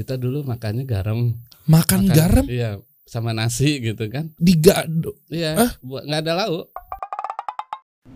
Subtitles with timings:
[0.00, 1.36] kita dulu makannya garam.
[1.68, 4.32] Makan, garam Iya, sama nasi gitu kan.
[4.40, 5.12] digado.
[5.28, 5.70] Iya, Hah?
[5.84, 6.66] buat nggak ada lauk.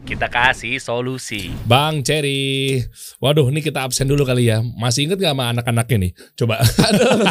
[0.04, 1.48] Kita kasih solusi.
[1.64, 2.76] Bang Cherry.
[3.20, 4.60] Waduh, ini kita absen dulu kali ya.
[4.60, 6.12] Masih inget gak sama anak-anaknya nih?
[6.36, 7.24] Coba Aduh.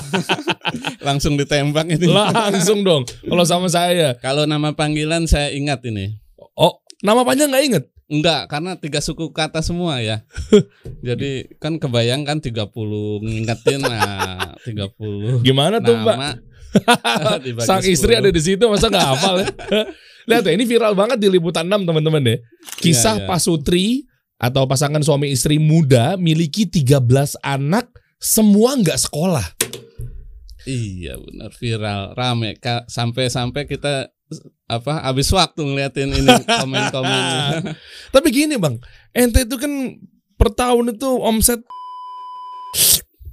[1.08, 2.10] Langsung ditembak ini.
[2.10, 3.06] langsung dong.
[3.22, 4.18] Kalau sama saya.
[4.18, 6.18] Kalau nama panggilan saya ingat ini.
[6.58, 7.84] Oh, nama panjang nggak inget?
[8.12, 10.28] Enggak, karena tiga suku kata semua ya.
[11.08, 12.68] Jadi kan kebayang kan 30
[13.24, 16.18] ngingetin nah 30 Gimana tuh Mbak?
[17.68, 18.20] Sang istri 10.
[18.20, 19.48] ada di situ masa nggak hafal ya?
[20.30, 22.40] Lihat ya, ini viral banget di liputan 6 teman-teman deh.
[22.80, 23.28] Kisah Iya, iya.
[23.28, 23.88] pasutri
[24.40, 29.48] atau pasangan suami istri muda miliki 13 anak semua nggak sekolah.
[30.64, 32.56] Iya benar viral rame
[32.88, 34.16] sampai-sampai kita
[34.66, 37.74] apa habis waktu ngeliatin ini komen-komen.
[38.10, 38.80] Tapi gini bang,
[39.12, 39.72] ente itu kan
[40.38, 41.62] per tahun itu omset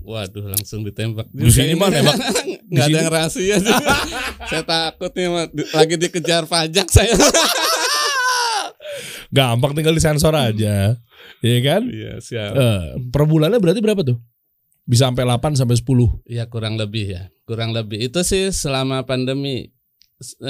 [0.01, 1.29] Waduh langsung ditembak.
[1.31, 2.17] Di sini mah nembak.
[2.73, 3.57] Nggak Di ada yang rahasia.
[4.51, 5.29] saya takut nih.
[5.55, 7.15] Di- lagi dikejar pajak saya.
[9.31, 10.99] gampang tinggal disensor aja,
[11.39, 11.83] Iya kan?
[11.87, 12.53] Iya siap.
[12.59, 12.83] Eh,
[13.15, 14.19] per bulannya berarti berapa tuh?
[14.83, 15.87] Bisa sampai 8 sampai 10.
[16.27, 19.71] Iya kurang lebih ya, kurang lebih itu sih selama pandemi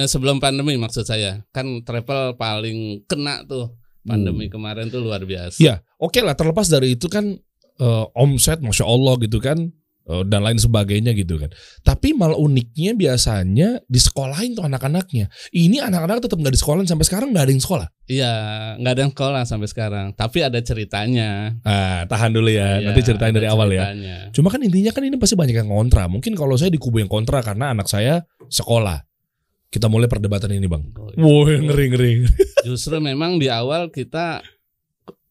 [0.07, 5.61] sebelum pandemi maksud saya kan travel paling kena tuh pandemi kemarin tuh luar biasa.
[5.61, 7.37] Ya, oke lah terlepas dari itu kan
[7.81, 9.71] eh, omset masya Allah gitu kan
[10.09, 11.53] eh, dan lain sebagainya gitu kan.
[11.85, 15.31] Tapi malah uniknya biasanya di sekolahin tuh anak-anaknya.
[15.53, 17.89] Ini anak-anak tetap nggak di sekolahin sampai sekarang nggak ada yang sekolah.
[18.11, 18.33] Iya
[18.81, 21.61] nggak ada yang sekolah sampai sekarang, tapi ada ceritanya.
[21.63, 22.81] Ah, tahan dulu ya.
[22.81, 23.95] Iya, Nanti ceritain dari awal ya.
[24.33, 26.09] Cuma kan intinya kan ini pasti banyak yang kontra.
[26.09, 29.10] Mungkin kalau saya di kubu yang kontra karena anak saya sekolah.
[29.71, 30.83] Kita mulai perdebatan ini bang.
[30.99, 31.23] Oh, iya.
[31.23, 32.13] Wah ngeri ngeri.
[32.67, 34.43] Justru memang di awal kita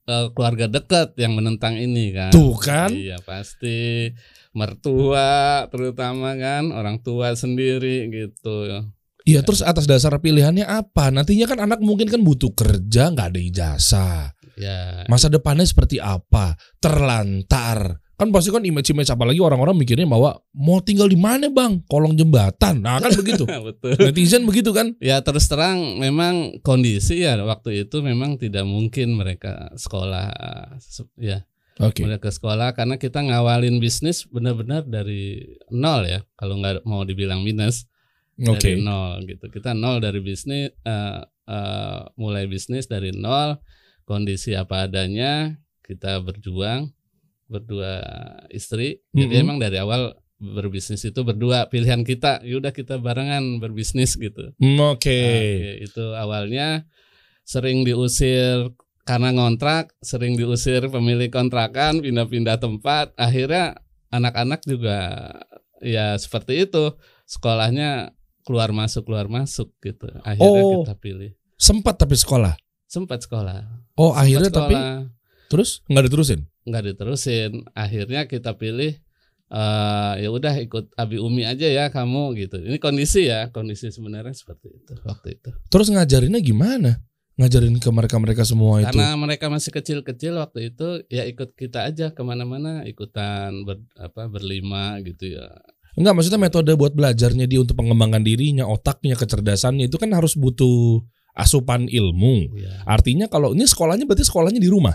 [0.08, 2.32] eh, keluarga dekat yang menentang ini kan.
[2.32, 2.88] Tuh kan.
[2.96, 4.10] Iya pasti
[4.56, 8.88] mertua terutama kan orang tua sendiri gitu.
[9.28, 11.12] Iya terus atas dasar pilihannya apa?
[11.12, 14.22] Nantinya kan anak mungkin kan butuh kerja nggak ada ijazah.
[14.56, 15.04] Ya.
[15.08, 16.56] Masa depannya seperti apa?
[16.80, 18.00] Terlantar.
[18.20, 21.80] Kan pasti kan image-image apalagi orang-orang mikirnya bahwa mau tinggal di mana bang?
[21.88, 22.84] Kolong jembatan.
[22.84, 23.48] Nah kan begitu.
[23.72, 23.96] Betul.
[23.96, 24.92] Netizen begitu kan?
[25.00, 30.28] Ya terus terang memang kondisi ya waktu itu memang tidak mungkin mereka sekolah
[31.16, 31.48] ya
[31.80, 32.04] Oke.
[32.04, 37.88] mereka sekolah karena kita ngawalin bisnis benar-benar dari nol ya kalau nggak mau dibilang minus
[38.36, 38.76] Oke.
[38.76, 43.64] dari nol gitu kita nol dari bisnis eh, eh, mulai bisnis dari nol
[44.04, 45.56] kondisi apa adanya
[45.88, 46.92] kita berjuang
[47.50, 48.00] berdua
[48.50, 49.44] istri jadi Mhm.
[49.44, 55.12] emang dari awal berbisnis itu berdua pilihan kita yaudah kita barengan berbisnis gitu Hmm, Oke.
[55.12, 56.88] Nah, itu awalnya
[57.44, 58.72] sering diusir
[59.04, 63.10] karena ngontrak, sering diusir pemilik kontrakan, pindah-pindah tempat.
[63.18, 65.34] Akhirnya anak-anak juga
[65.82, 66.94] ya seperti itu.
[67.26, 68.14] Sekolahnya
[68.46, 70.08] keluar masuk keluar masuk gitu.
[70.22, 70.86] Akhirnya Oh.
[70.86, 71.32] kita pilih.
[71.58, 72.54] Sempat tapi sekolah.
[72.86, 73.66] Sempat sekolah.
[73.94, 74.94] Oh Sempat akhirnya tapi sekolah,
[75.50, 76.40] terus nggak diterusin.
[76.70, 77.66] Nggak diterusin.
[77.74, 78.94] Akhirnya kita pilih
[79.50, 82.62] eh ya udah ikut Abi Umi aja ya kamu gitu.
[82.62, 85.50] Ini kondisi ya, kondisi sebenarnya seperti itu waktu itu.
[85.74, 87.02] Terus ngajarinnya gimana?
[87.40, 88.94] Ngajarin ke mereka-mereka semua itu.
[88.94, 94.28] Karena mereka masih kecil-kecil waktu itu ya ikut kita aja ke mana-mana ikutan ber, apa
[94.28, 95.48] berlima gitu ya.
[95.98, 101.02] Enggak maksudnya metode buat belajarnya dia untuk mengembangkan dirinya, otaknya, kecerdasannya itu kan harus butuh
[101.34, 102.60] asupan ilmu.
[102.60, 102.84] Iya.
[102.84, 104.94] Artinya kalau ini sekolahnya berarti sekolahnya di rumah.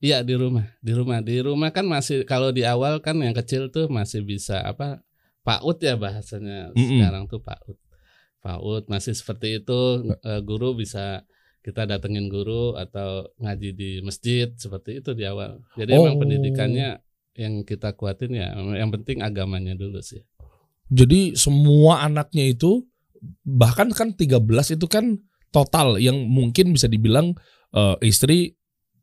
[0.00, 3.68] Iya di rumah, di rumah, di rumah kan masih kalau di awal kan yang kecil
[3.68, 5.04] tuh masih bisa apa
[5.44, 7.00] PAUD ya bahasanya Mm-mm.
[7.00, 7.76] sekarang tuh PAUD.
[8.40, 9.80] PAUD masih seperti itu
[10.24, 11.20] eh, guru bisa
[11.60, 15.60] kita datengin guru atau ngaji di masjid seperti itu di awal.
[15.76, 16.20] Jadi emang Oh.
[16.24, 17.04] pendidikannya
[17.36, 20.24] yang kita kuatin ya yang penting agamanya dulu sih.
[20.88, 22.88] Jadi semua anaknya itu
[23.44, 25.20] bahkan kan 13 itu kan
[25.52, 27.36] total yang mungkin bisa dibilang
[27.76, 28.56] eh, istri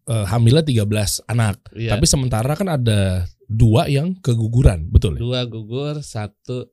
[0.08, 0.88] eh, hamilnya 13
[1.28, 1.60] anak.
[1.72, 1.94] Iya.
[1.94, 5.20] Tapi sementara kan ada dua yang keguguran, betul ya?
[5.24, 6.68] dua gugur satu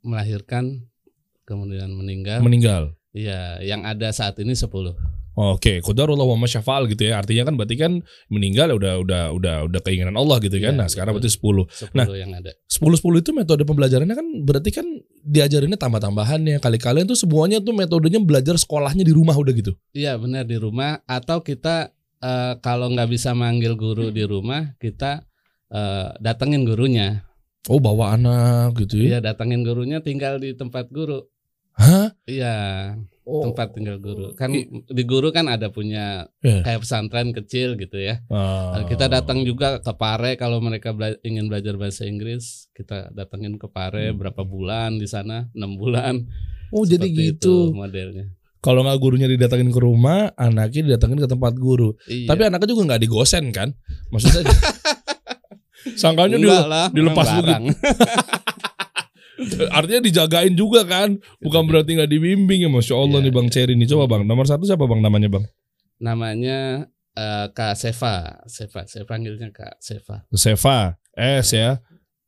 [0.00, 0.86] melahirkan
[1.42, 2.82] kemudian meninggal Meninggal.
[3.10, 4.68] iya yang ada saat ini 10
[5.38, 7.22] Oke, qadarullah wa masyafal gitu ya.
[7.22, 10.74] Artinya kan berarti kan meninggal udah udah udah udah keinginan Allah gitu kan.
[10.74, 11.30] Iya, nah, sekarang betul.
[11.30, 11.94] berarti 10.
[11.94, 12.06] 10 Nah.
[12.18, 14.82] yang ada 10-10 itu metode pembelajarannya kan berarti kan
[15.22, 16.58] diajarinnya tambah-tambahannya.
[16.58, 19.78] Kali kalian tuh semuanya tuh metodenya belajar sekolahnya di rumah udah gitu.
[19.94, 25.22] iya benar di rumah atau kita eh, kalau nggak bisa manggil guru di rumah kita
[25.68, 27.22] eh, datengin gurunya
[27.68, 29.04] Oh, bawa anak gitu ya.
[29.04, 31.26] iya datengin gurunya tinggal di tempat guru
[31.78, 32.10] Hah?
[32.26, 32.56] Iya,
[33.22, 33.38] Oh.
[33.46, 34.34] tempat tinggal guru.
[34.34, 36.66] Kan I- di guru kan ada punya Iya.
[36.66, 38.18] kayak pesantren kecil gitu ya.
[38.26, 38.82] Ah.
[38.82, 43.70] Kita datang juga ke Pare kalau mereka bela- ingin belajar bahasa Inggris, kita datengin ke
[43.70, 44.18] Pare Hmm.
[44.18, 46.26] berapa bulan di sana, enam bulan.
[46.74, 47.70] Oh jadi Seperti gitu.
[47.70, 48.26] itu modelnya.
[48.58, 51.94] Kalau nggak gurunya didatengin ke rumah, anaknya didatengin ke tempat guru.
[52.10, 52.26] Iya.
[52.26, 53.70] Tapi anaknya juga nggak digosen kan?
[54.10, 54.42] Maksudnya
[56.02, 57.64] sangkanya Enggak dile- lah, dilepas barang.
[59.78, 61.14] artinya dijagain juga kan?
[61.38, 63.86] Bukan berarti nggak dibimbing ya, masya Allah Iya, nih bang Cherry nih.
[63.86, 65.44] Coba bang, nomor satu siapa bang namanya bang?
[66.02, 66.58] Namanya
[67.14, 70.26] eh, Kak Seva, Seva, saya panggilnya Kak Seva.
[70.34, 71.78] Seva, S ya.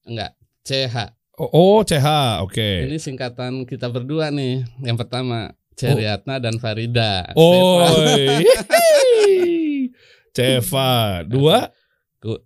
[0.06, 0.97] Enggak, CH.
[1.41, 2.06] Oh, oh CH,
[2.47, 2.87] oke.
[2.87, 4.62] Ini singkatan kita berdua nih.
[4.85, 5.50] Yang pertama
[5.81, 7.32] Ceriatna dan Farida.
[7.32, 8.37] Oh, Seva.
[10.37, 11.25] Ceva.
[11.27, 11.73] Dua,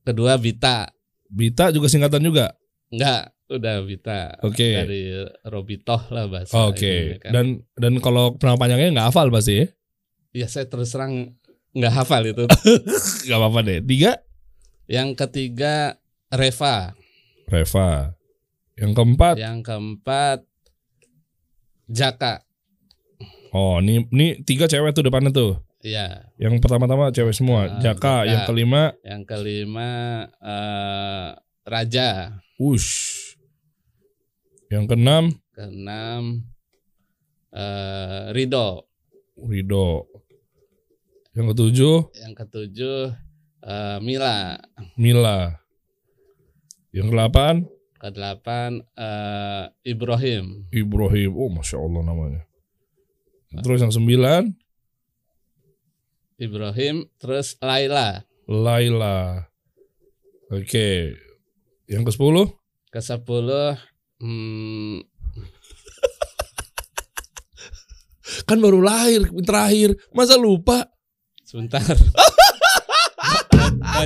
[0.07, 0.89] Kedua Bita.
[1.27, 2.55] Bita juga singkatan juga.
[2.95, 4.39] Enggak, udah Bita.
[4.47, 4.71] Oke.
[4.71, 5.03] Dari
[5.43, 6.55] Robitoh lah bahasa.
[6.71, 6.87] Oke.
[6.87, 7.33] ininya kan.
[7.35, 9.67] Dan dan kalau nama panjangnya nggak hafal pasti ya?
[10.35, 11.35] ya saya terus terang
[11.75, 12.47] nggak hafal itu.
[13.27, 13.79] Gak apa-apa deh.
[13.83, 14.23] Tiga,
[14.87, 15.99] Yang ketiga
[16.31, 16.95] Reva.
[17.51, 18.15] Reva.
[18.79, 20.39] Yang keempat, Yang keempat
[21.91, 22.44] Jaka.
[23.55, 25.63] Oh ini ini tiga cewek tuh depannya tuh.
[25.85, 26.33] Ya.
[26.41, 27.69] Yang pertama-tama cewek semua.
[27.69, 28.25] Ah, Jaka.
[28.25, 28.33] Jaka.
[28.33, 29.91] Yang kelima, Yang kelima
[30.41, 31.29] eh,
[31.69, 32.41] Raja.
[32.57, 33.37] Ush.
[34.73, 36.49] Yang keenam, Keenam
[37.53, 38.89] eh, Rido.
[39.37, 40.09] Rido.
[41.37, 43.01] Yang ketujuh, Yang ketujuh
[43.63, 44.57] eh, Mila.
[44.97, 45.61] Mila.
[46.95, 47.55] Yang kedelapan,
[48.01, 50.65] Kedelapan eh, Ibrahim.
[50.73, 51.31] Ibrahim.
[51.37, 52.43] Oh, masya Allah namanya.
[53.63, 54.43] Terus yang sembilan,
[56.41, 57.07] Ibrahim.
[57.21, 58.25] Terus Laila.
[58.51, 59.47] Laila.
[60.51, 61.15] Oke.
[61.85, 62.47] Yang ke sepuluh,
[62.89, 63.77] Ke sepuluh
[64.23, 65.05] hmm,
[68.49, 69.95] kan baru lahir terakhir.
[70.17, 70.89] Masa lupa?
[71.45, 71.85] sebentar.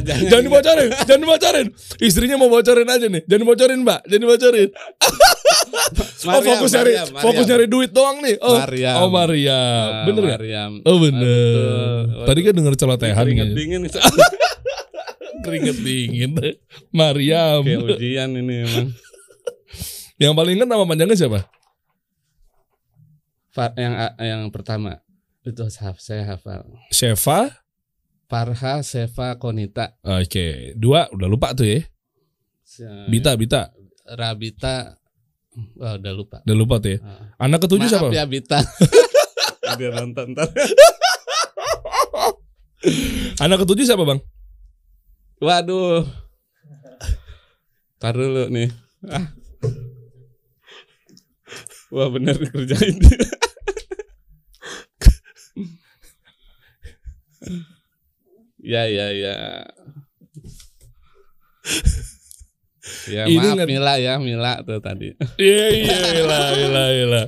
[0.02, 1.66] Jangan dibocorin, jangan dibocorin.
[2.02, 3.22] Istrinya mau bocorin aja nih.
[3.24, 4.00] Jangan dibocorin, Mbak.
[4.10, 4.68] Jangan dibocorin.
[6.28, 8.36] oh, Mariam, fokus nyari Mariam, fokus nyari duit doang nih.
[8.42, 8.96] Oh, Mariam.
[8.98, 9.54] oh Maria.
[9.60, 10.36] Ah, bener ya?
[10.36, 10.72] Mariam.
[10.82, 12.02] Oh bener.
[12.26, 13.56] Tadi kan denger celotehan Keringet gitu.
[13.56, 13.80] dingin
[15.46, 16.30] Keringet dingin.
[16.90, 17.62] Mariam.
[17.62, 18.88] kayak ujian ini emang.
[20.18, 21.40] Yang paling ingat nama panjangnya siapa?
[23.78, 25.02] Yang yang pertama
[25.46, 26.66] itu saya hafal.
[26.90, 27.67] Sheva.
[28.28, 29.96] Farha Seva Konita.
[30.04, 31.80] Oke, dua udah lupa tuh ya.
[33.08, 33.72] Bita, Bita.
[34.04, 35.00] Rabita.
[35.74, 36.36] Wah, udah lupa.
[36.44, 36.98] Udah lupa tuh ya.
[37.00, 37.48] Ah.
[37.48, 38.08] Anak ketujuh Maaf siapa?
[38.12, 38.60] ya Bita.
[39.80, 40.48] Dia nonton ntar.
[43.44, 44.20] Anak ketujuh siapa, Bang?
[45.40, 46.04] Waduh.
[47.98, 48.68] Tar dulu nih.
[49.08, 49.32] Ah.
[51.88, 53.18] Wah bener dikerjain dia.
[58.68, 59.34] Ya ya ya.
[63.08, 65.12] Ya Ini maaf Mila ya Mila tuh tadi.
[65.36, 67.22] Iya iya iya iya iya.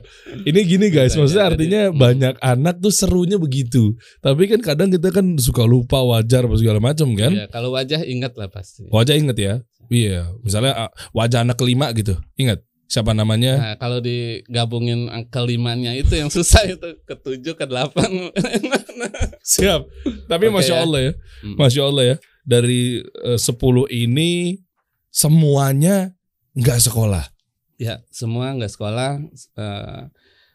[0.44, 3.92] Ini gini guys, Bisa, maksudnya ya, artinya jadi- banyak anak tuh serunya begitu.
[4.24, 7.32] Tapi kan kadang kita kan suka lupa wajar apa segala macam kan.
[7.32, 8.88] Ya, kalau wajah ingat lah pasti.
[8.88, 9.54] Wajah inget ya.
[9.90, 12.16] Iya, misalnya ah, wajah anak kelima gitu.
[12.40, 13.52] Ingat siapa namanya?
[13.54, 18.10] Nah, kalau digabungin angka limanya itu yang susah itu ketujuh ke delapan.
[19.46, 19.86] Siap.
[20.26, 20.82] Tapi Oke masya ya.
[20.82, 21.54] Allah ya, Hmm.
[21.56, 22.16] masya Allah ya.
[22.42, 24.58] Dari eh, 10 ini
[25.08, 26.18] semuanya
[26.52, 27.24] nggak sekolah.
[27.78, 29.22] Ya, semua nggak sekolah,
[29.56, 30.00] eh,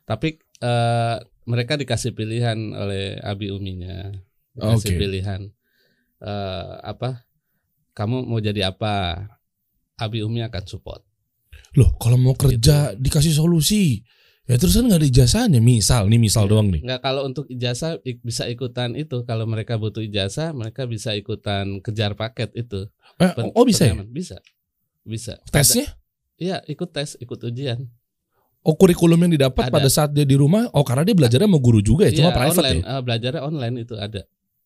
[0.03, 4.11] tapi eh, mereka dikasih pilihan oleh abi uminya,
[4.53, 4.99] dikasih Oke.
[4.99, 5.41] pilihan
[6.15, 7.27] Eh, apa?
[7.93, 9.27] Kamu mau jadi apa?
[9.95, 11.03] Abi umi akan support.
[11.75, 13.99] Loh, kalau mau kerja dikasih solusi.
[14.45, 15.59] Ya terus kan nggak ada ijazahnya.
[15.59, 16.85] Misal nih, misal doang nih.
[16.85, 19.25] Nggak kalau untuk ijazah bisa ikutan itu.
[19.25, 22.85] Kalau mereka butuh ijazah, mereka bisa ikutan kejar paket itu.
[23.17, 23.97] Eh, Pen- oh bisa ya?
[24.05, 24.37] Bisa,
[25.01, 25.41] bisa.
[25.49, 25.89] Tesnya?
[26.37, 27.89] Iya, ikut tes, ikut ujian.
[28.65, 29.73] Oh kurikulum yang didapat Ada.
[29.73, 30.69] pada saat dia di rumah.
[30.73, 32.85] Oh karena dia belajarnya sama guru juga ya, cuma Iya, private online, ya.
[32.89, 34.21] eh, belajarnya online itu ada.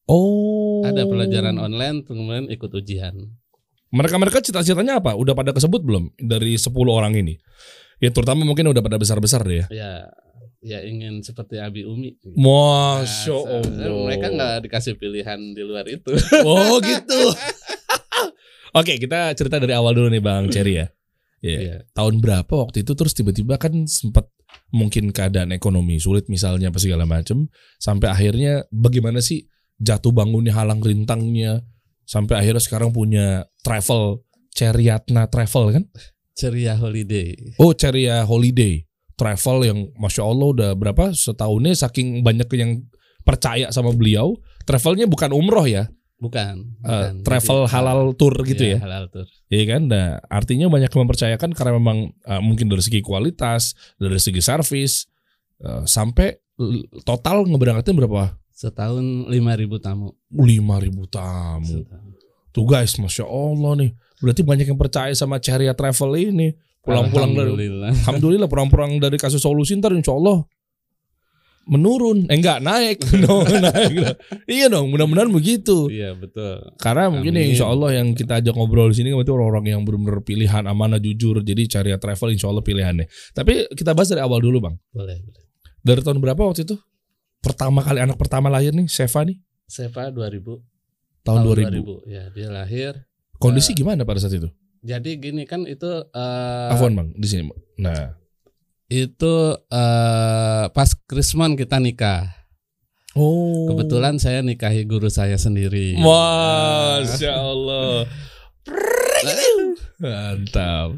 [0.09, 0.81] Oh.
[0.87, 3.15] Ada pelajaran online, kemudian ikut ujian.
[3.89, 5.17] Mereka-mereka cita-citanya apa?
[5.17, 7.41] Udah pada kesebut belum dari 10 orang ini?
[7.99, 9.67] Ya terutama mungkin udah pada besar-besar deh ya.
[9.73, 9.91] Ya,
[10.61, 12.15] ya ingin seperti Abi Umi.
[12.23, 14.05] Masya Nah, Allah.
[14.07, 16.13] Mereka nggak dikasih pilihan di luar itu.
[16.45, 17.21] Oh gitu.
[18.79, 20.87] Oke kita cerita dari awal dulu nih Bang Cherry ya.
[21.41, 21.59] Iya.
[21.59, 21.77] Iya.
[21.95, 24.29] Tahun berapa waktu itu terus tiba-tiba kan sempat
[24.69, 27.49] mungkin keadaan ekonomi sulit misalnya apa segala macem
[27.81, 29.49] sampai akhirnya bagaimana sih
[29.81, 31.65] jatuh bangunnya halang rintangnya
[32.09, 35.83] sampai akhirnya sekarang punya travel Ceriatna Travel kan?
[36.33, 37.37] Ceria holiday.
[37.61, 38.89] Oh Ceria Holiday.
[39.19, 42.87] travel yang masya Allah udah berapa setahunnya saking banyak yang
[43.27, 44.39] percaya sama beliau.
[44.63, 45.91] Travelnya bukan umroh ya,
[46.23, 47.13] bukan, eh, bukan.
[47.27, 48.87] travel Jadi, halal tour gitu iya, ya.
[48.87, 49.81] halal tour Iya kan?
[49.91, 55.03] Nah, artinya banyak yang mempercayakan karena memang eh, mungkin dari segi kualitas, dari segi servis
[55.67, 56.39] eh, sampai
[57.03, 58.38] total ngeberangkatin berapa?
[58.59, 61.87] Setahun 5000 tamu 5000 tamu.
[62.51, 63.91] Tuh guys, masya Allah nih.
[64.19, 66.51] Berarti banyak yang percaya sama Ceria Travel ini.
[66.83, 67.91] Pulang-pulang dari Alhamdulillah.
[68.03, 70.43] Alhamdulillah pulang-pulang dari kasus solusi ntar insya Allah
[71.69, 72.25] menurun.
[72.25, 74.17] Eh enggak naik, no, naik.
[74.49, 75.85] Iya dong, mudah-mudahan begitu.
[75.93, 77.53] iya betul Karena mungkin ya Amin.
[77.53, 80.97] insya Allah yang kita ajak ngobrol di sini kan berarti orang-orang yang benar-benar pilihan amanah
[80.97, 81.45] jujur.
[81.45, 83.05] Jadi cari travel insya Allah pilihannya.
[83.37, 84.75] Tapi kita bahas dari awal dulu bang.
[84.91, 85.43] boleh boleh
[85.79, 86.75] Dari tahun berapa waktu itu?
[87.39, 90.59] Pertama kali anak pertama lahir nih, Seva nih Seva 2000
[91.23, 92.03] tahun 2000.
[92.09, 92.93] ya dia lahir
[93.39, 94.49] Kondisi gimana pada saat itu?
[94.79, 97.51] jadi gini kan itu eh, Afwan bang di sini.
[97.79, 98.15] Nah,
[98.87, 102.31] itu eh, pas Krismon kita nikah
[103.11, 108.07] oh kebetulan saya nikahi guru saya sendiri Masya Allah.
[109.99, 110.95] Mantap.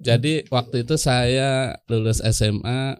[0.00, 2.96] Jadi waktu itu saya lulus SMA,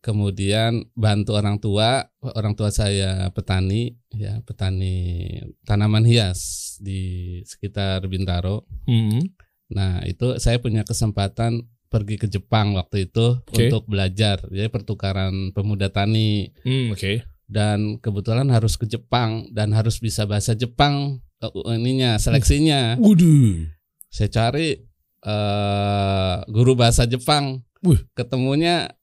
[0.00, 2.08] kemudian bantu orang tua.
[2.20, 5.28] Orang tua saya petani, ya petani
[5.64, 8.68] tanaman hias di sekitar Bintaro.
[8.88, 9.24] Hmm.
[9.72, 13.66] Nah itu saya punya kesempatan pergi ke Jepang waktu itu Oke.
[13.66, 16.54] untuk belajar, jadi pertukaran pemuda tani.
[16.62, 17.26] Hmm, Oke.
[17.50, 22.94] Dan kebetulan harus ke Jepang dan harus bisa bahasa Jepang eh, ininya seleksinya.
[23.02, 23.66] Waduh.
[24.10, 24.74] saya cari
[25.22, 27.62] eh guru bahasa Jepang.
[27.82, 27.98] Wih.
[28.14, 28.99] Ketemunya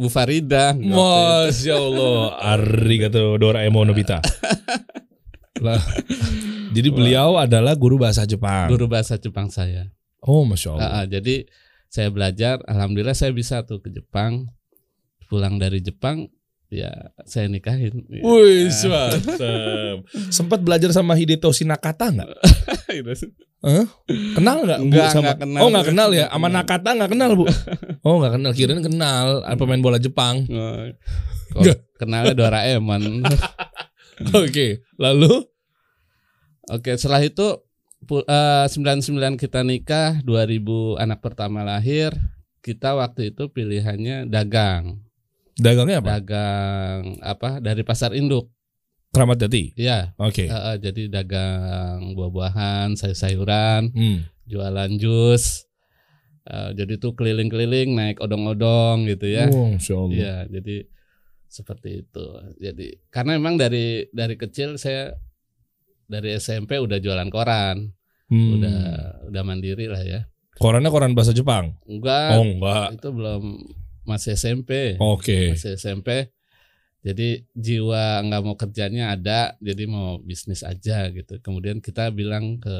[0.00, 0.72] Bu Farida.
[0.72, 2.40] Masya Allah.
[2.56, 4.24] Arigato Doraemon Nobita.
[5.60, 5.76] lah.
[6.72, 8.72] Jadi beliau adalah guru bahasa Jepang.
[8.72, 9.92] Guru bahasa Jepang saya.
[10.24, 10.88] Oh, masya Allah.
[10.88, 11.44] Ah, ah, jadi
[11.92, 14.48] saya belajar, alhamdulillah saya bisa tuh ke Jepang.
[15.28, 16.32] Pulang dari Jepang,
[16.70, 18.06] ya saya nikahin.
[18.06, 18.22] Ya.
[18.22, 20.06] Wih, mantap.
[20.30, 22.30] Sempat belajar sama Hidetoshi Nakata nggak?
[24.34, 24.80] Kenal nggak?
[24.80, 25.22] Bu, Nggak, sama...
[25.28, 25.60] nggak kenal.
[25.60, 26.26] Oh, nggak kenal ya?
[26.32, 26.62] Sama kenal.
[26.64, 27.44] Nakata nggak kenal bu?
[28.06, 28.50] Oh, nggak kenal.
[28.56, 29.26] Kirain kenal.
[29.44, 30.48] Apa pemain bola Jepang?
[31.52, 31.62] Kok
[32.00, 33.20] kenalnya Doraemon.
[34.40, 34.80] Oke.
[34.96, 35.44] Lalu?
[36.70, 37.60] Oke, setelah itu
[38.24, 42.16] eh, 99 kita nikah, 2000 anak pertama lahir.
[42.64, 45.04] Kita waktu itu pilihannya dagang.
[45.56, 46.08] Dagangnya apa?
[46.14, 48.48] dagang apa dari pasar induk
[49.10, 49.74] Keramat Jati.
[49.74, 50.46] ya Oke.
[50.46, 54.18] eh, eh, jadi dagang buah-buahan sayur-sayuran Hmm.
[54.44, 55.66] jualan jus
[56.42, 59.76] Eh, jadi tuh keliling-keliling naik odong-odong gitu ya Oh.
[60.08, 60.88] Iya jadi
[61.46, 62.26] seperti itu
[62.56, 65.14] jadi karena memang dari dari kecil saya
[66.04, 67.92] dari SMP udah jualan koran
[68.26, 68.56] Hmm.
[68.56, 68.80] udah
[69.26, 70.20] udah mandiri lah ya
[70.54, 71.76] Korannya koran bahasa Jepang.
[71.84, 72.88] enggak Oh, enggak.
[72.94, 73.42] itu belum
[74.10, 75.54] masih SMP Oke.
[75.54, 76.34] masih SMP
[77.00, 82.74] jadi jiwa nggak mau kerjanya ada jadi mau bisnis aja gitu kemudian kita bilang ke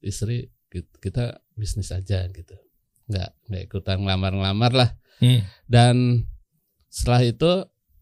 [0.00, 2.54] istri "Ki- kita bisnis aja gitu
[3.10, 5.44] nggak nggak ikutan ngelamar-ngelamar lah Hmm.
[5.68, 5.96] dan
[6.88, 7.52] setelah itu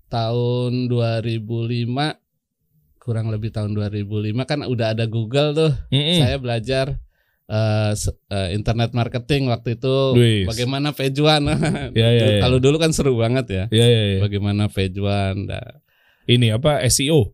[0.06, 2.14] tahun 2005
[2.98, 6.22] kurang lebih tahun 2005 kan udah ada Google tuh Mm-mm.
[6.22, 7.02] saya belajar
[7.48, 10.46] eh, internet marketing waktu itu Wis.
[10.46, 11.48] bagaimana page one
[11.96, 12.40] Ya, ya, ya.
[12.44, 14.18] kalau dulu kan seru banget ya Ya, ya, ya.
[14.20, 15.68] bagaimana nah,
[16.28, 17.32] Ini apa SEO?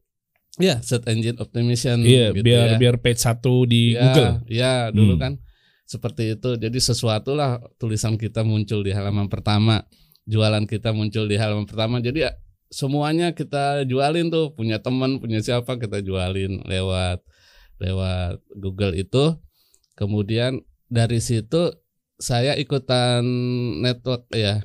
[0.55, 2.79] ya search engine optimization Iya, gitu biar ya.
[2.79, 4.33] biar page satu di Ya, Google.
[4.47, 5.23] ya dulu Hmm.
[5.23, 5.33] kan
[5.85, 9.83] seperti itu jadi sesuatu lah tulisan kita muncul di halaman pertama
[10.25, 12.33] jualan kita muncul di halaman pertama jadi ya,
[12.71, 17.21] semuanya kita jualin tuh punya teman punya siapa kita jualin lewat
[17.83, 19.37] lewat Google itu
[19.95, 21.73] kemudian dari situ
[22.15, 23.23] saya ikutan
[23.81, 24.63] network ya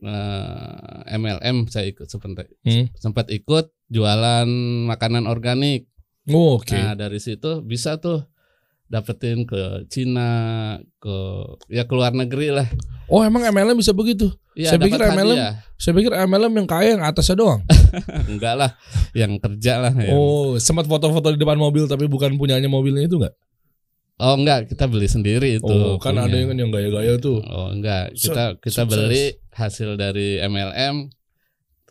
[0.00, 0.74] eh,
[1.12, 2.88] MLM saya ikut sempat Hmm.
[2.94, 4.48] sempat ikut jualan
[4.86, 5.86] makanan organik
[6.28, 6.76] Oh, Oke.
[6.76, 8.22] Nah dari situ bisa tuh
[8.86, 10.28] dapetin ke Cina,
[10.98, 11.16] ke
[11.66, 12.68] ya ke luar negeri lah.
[13.06, 14.30] Oh, emang MLM bisa begitu?
[14.52, 15.54] Ya, Saya pikir MLM hadiah.
[15.74, 17.62] Saya pikir MLM yang kaya yang atasnya doang.
[18.30, 18.70] enggak lah,
[19.10, 19.92] yang kerja lah.
[19.96, 23.34] yang- Oh, sempat foto-foto di depan mobil tapi bukan punyanya mobilnya itu enggak?
[24.20, 25.64] Oh enggak, kita beli sendiri itu.
[25.66, 26.28] Oh, kan punya.
[26.28, 27.40] ada yang yang gaya-gaya tuh.
[27.40, 28.92] Oh enggak, kita kita sukses.
[28.92, 31.08] beli hasil dari MLM,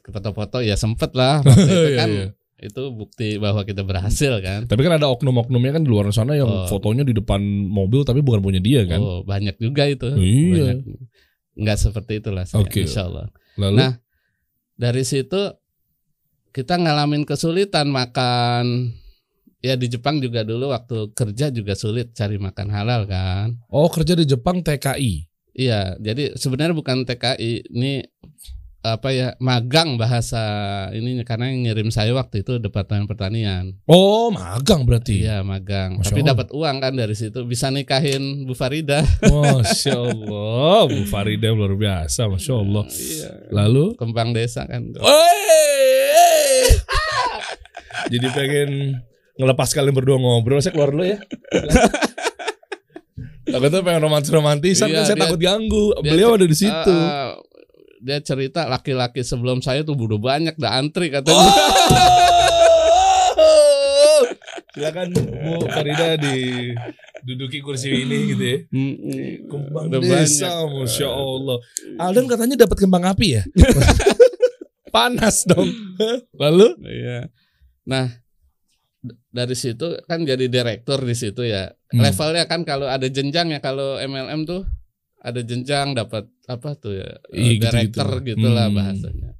[0.05, 1.41] foto-foto ya sempet lah.
[1.45, 2.27] Waktu itu Iya, kan iya.
[2.59, 4.65] itu bukti bahwa kita berhasil kan.
[4.65, 6.65] Tapi kan ada oknum-oknumnya kan di luar sana yang Oh.
[6.65, 8.99] fotonya di depan mobil tapi bukan punya dia kan.
[8.99, 10.13] Oh banyak juga itu.
[10.13, 10.77] Iya.
[10.77, 10.77] Banyak.
[11.55, 12.85] Enggak seperti itulah saya, Oke.
[12.85, 13.27] insya Allah.
[13.55, 13.91] Lalu Nah,
[14.75, 15.57] dari situ
[16.49, 18.93] kita ngalamin kesulitan makan
[19.59, 24.15] ya di Jepang juga dulu waktu kerja juga sulit cari makan halal kan oh kerja
[24.15, 25.27] di Jepang TKI.
[25.55, 28.03] iya jadi sebenarnya bukan TKI ini
[28.79, 30.39] apa ya magang bahasa
[30.95, 33.75] ininya karena yang ngirim saya waktu itu departemen pertanian.
[33.83, 35.27] Oh, magang berarti.
[35.27, 35.99] Iya magang.
[35.99, 39.03] Masya Tapi dapat uang kan dari situ bisa nikahin Bu Farida.
[39.27, 42.85] Masya Allah, Bu Farida luar biasa, Masya Allah.
[42.87, 43.31] Iya.
[43.51, 44.95] Lalu, Kembang desa kan.
[44.95, 46.79] Wey!
[48.15, 48.69] jadi pengen
[49.39, 51.17] ngelepas kalian berdua ngobrol, saya keluar dulu ya.
[53.49, 55.85] Takutnya pengen romantis-romantisan Iya, kan saya dia- takut ganggu.
[55.97, 56.93] dia- Beliau ada di situ.
[56.93, 57.29] Eh,
[57.99, 61.33] dia cerita laki-laki sebelum saya tuh udah banyak udah antri katanya.
[61.39, 61.49] Oh!
[64.69, 66.69] Silakan Bu Farida di
[67.25, 68.57] duduki kursi ini gitu ya.
[69.43, 70.85] Kembang Udah desa, banyak.
[70.85, 71.57] masya Allah.
[71.97, 73.43] Aldan katanya dapat kembang api ya?
[74.93, 75.67] Panas dong.
[76.37, 76.67] Lalu?
[76.81, 77.33] Iya.
[77.83, 78.13] Nah,
[79.29, 81.71] dari situ kan jadi direktur di situ ya.
[81.89, 82.03] Hmm.
[82.03, 84.67] Levelnya kan kalau ada jenjang ya kalau MLM tuh
[85.19, 87.63] ada jenjang dapat apa tuh ya Iya, gitu-gitu.
[87.63, 88.75] director gitulah Hmm.
[88.75, 89.31] bahasanya.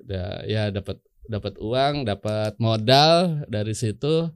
[0.00, 4.30] Udah ya dapat dapat uang, dapat modal dari situ.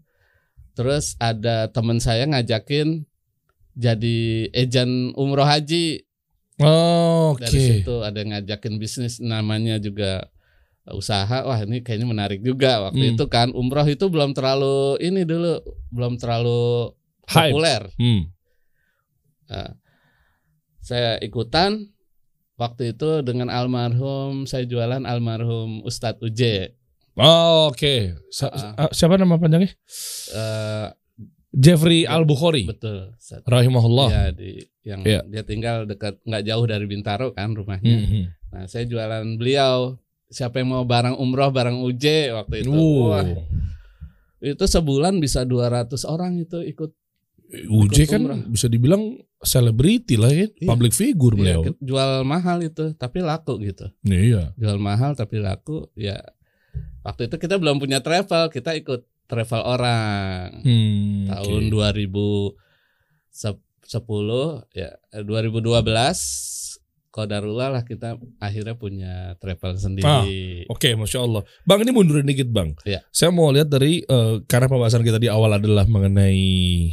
[0.73, 3.05] Terus ada teman saya ngajakin
[3.73, 4.19] jadi
[4.51, 6.05] ejen umroh haji
[6.61, 7.49] Oh, Oke.
[7.49, 10.29] dari situ ada yang ngajakin bisnis namanya juga
[10.93, 13.13] usaha wah ini kayaknya menarik juga waktu Hmm.
[13.15, 16.93] itu kan umroh itu belum terlalu ini dulu belum terlalu
[17.27, 17.51] Hype.
[17.51, 18.23] populer Hmm.
[19.47, 19.71] Nah,
[20.81, 21.91] saya ikutan
[22.55, 26.77] waktu itu dengan almarhum saya jualan almarhum Ustadz Uje
[27.13, 28.17] Oh, Oke.
[28.31, 28.73] Sa- Ah.
[28.79, 29.75] ah, siapa nama panjangnya?
[30.31, 30.89] Eh,
[31.53, 32.65] Jeffrey Al Bukhari.
[32.65, 33.45] betul Ustadz.
[33.45, 34.09] Rahimahullah.
[34.09, 35.21] ya di yang Iya.
[35.27, 38.23] dia tinggal dekat nggak jauh dari Bintaro kan rumahnya Mhm.
[38.51, 39.99] Nah, saya jualan beliau.
[40.31, 42.71] Siapa yang mau barang umroh, barang UJ waktu itu.
[42.71, 43.11] Uh.
[43.11, 43.27] Wah,
[44.41, 46.95] itu sebulan bisa 200 orang itu ikut.
[47.51, 48.39] UJ Ikut kan umrah.
[48.47, 49.03] bisa dibilang
[49.43, 50.69] selebriti lah ya, Iya.
[50.71, 51.67] public figure beliau.
[51.67, 53.91] Iya, jual mahal itu, tapi laku gitu.
[54.03, 54.55] Iya.
[54.55, 56.23] Jual mahal tapi laku, ya.
[57.03, 60.63] Waktu itu kita belum punya travel, kita ikut travel orang.
[60.63, 61.75] Hmm, Tahun oke.
[61.75, 62.55] 2010
[64.71, 66.60] ya eh, 2012
[67.11, 70.63] Kodarullah lah kita akhirnya punya travel sendiri.
[70.71, 71.43] Oke, masya Allah.
[71.67, 72.71] Bang ini mundurin dikit bang.
[72.87, 73.03] Iya.
[73.11, 76.87] Saya mau lihat dari eh, karena pembahasan kita di awal adalah mengenai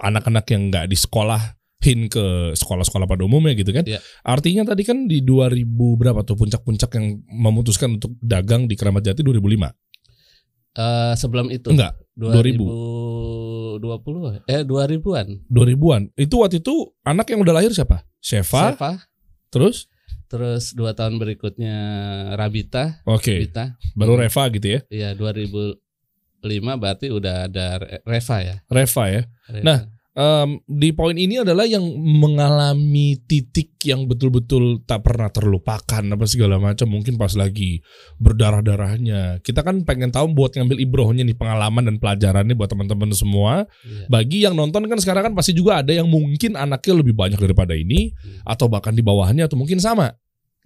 [0.00, 3.84] anak-anak yang nggak di sekolahin ke sekolah-sekolah pada umumnya gitu kan.
[3.84, 4.00] Iya.
[4.24, 9.20] Artinya tadi kan di 2000 berapa tuh puncak-puncak yang memutuskan untuk dagang di Keramat Jati
[9.20, 9.68] 2005.
[10.78, 13.84] Eh, sebelum itu Enggak, 2020
[14.48, 16.02] eh 2000-an 2000-an.
[16.16, 18.08] Itu waktu itu anak yang udah lahir siapa?
[18.16, 18.72] Sheva.
[18.72, 19.07] Seva
[19.50, 19.88] Terus?
[20.28, 21.76] terus dua tahun berikutnya
[22.36, 23.40] Rabita Oke.
[23.40, 24.80] Rabita Baru Reva gitu ya.
[24.92, 25.80] iya 2005
[26.76, 29.22] berarti udah ada Re- Reva ya Reva ya.
[29.48, 29.64] Reva.
[29.64, 29.78] Nah,
[30.18, 36.58] Em, di poin ini adalah yang mengalami titik yang betul-betul tak pernah terlupakan apa segala
[36.58, 37.78] macam mungkin pas lagi
[38.18, 43.70] berdarah-darahnya kita kan pengen tahu buat ngambil ibrohnya nih pengalaman dan pelajarannya buat teman-teman semua
[43.86, 44.06] Iya.
[44.10, 47.78] bagi yang nonton kan sekarang kan pasti juga ada yang mungkin anaknya lebih banyak daripada
[47.78, 48.42] ini Hmm.
[48.42, 50.18] atau bahkan di bawahnya atau mungkin sama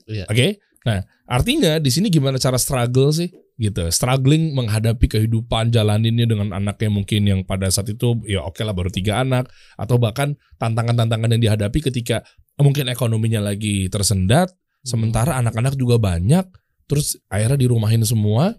[0.09, 0.25] Iya.
[0.33, 0.47] oke
[0.83, 3.29] nah artinya di sini gimana cara struggle sih
[3.63, 3.87] gitu.
[3.95, 8.91] Struggling menghadapi kehidupan jalaninnya dengan anaknya mungkin yang pada saat itu ya oke lah baru
[8.91, 9.47] tiga anak.
[9.79, 12.27] Atau bahkan tantangan-tantangan yang dihadapi ketika
[12.59, 14.51] mungkin ekonominya lagi tersendat
[14.83, 16.43] sementara anak-anak juga banyak
[16.91, 18.59] terus akhirnya dirumahin semua.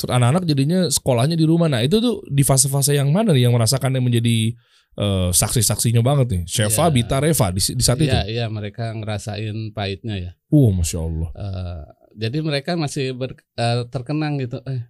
[0.00, 1.68] Terus anak-anak jadinya sekolahnya di rumah.
[1.68, 4.56] Nah itu tuh di fase-fase yang mana nih yang merasakan yang menjadi
[4.96, 6.42] eh, saksi-saksinya banget nih?
[6.48, 6.94] Sheva, Iya.
[6.96, 8.08] Bita, Reva di, di saat itu?
[8.08, 10.32] Iya, iya mereka ngerasain pahitnya ya.
[10.50, 11.30] uh masya Allah.
[11.36, 14.58] Eh, jadi mereka masih ber, eh, terkenang gitu.
[14.62, 14.82] Eh,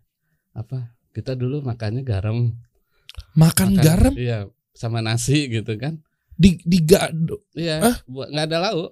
[0.53, 0.93] apa?
[1.11, 2.55] Kita dulu makannya garam.
[3.33, 5.99] makan Makan- garam Iya, sama nasi gitu kan.
[6.33, 7.13] di di ga-
[7.53, 7.97] Iya, Hah?
[8.07, 8.91] buat nggak ada lauk.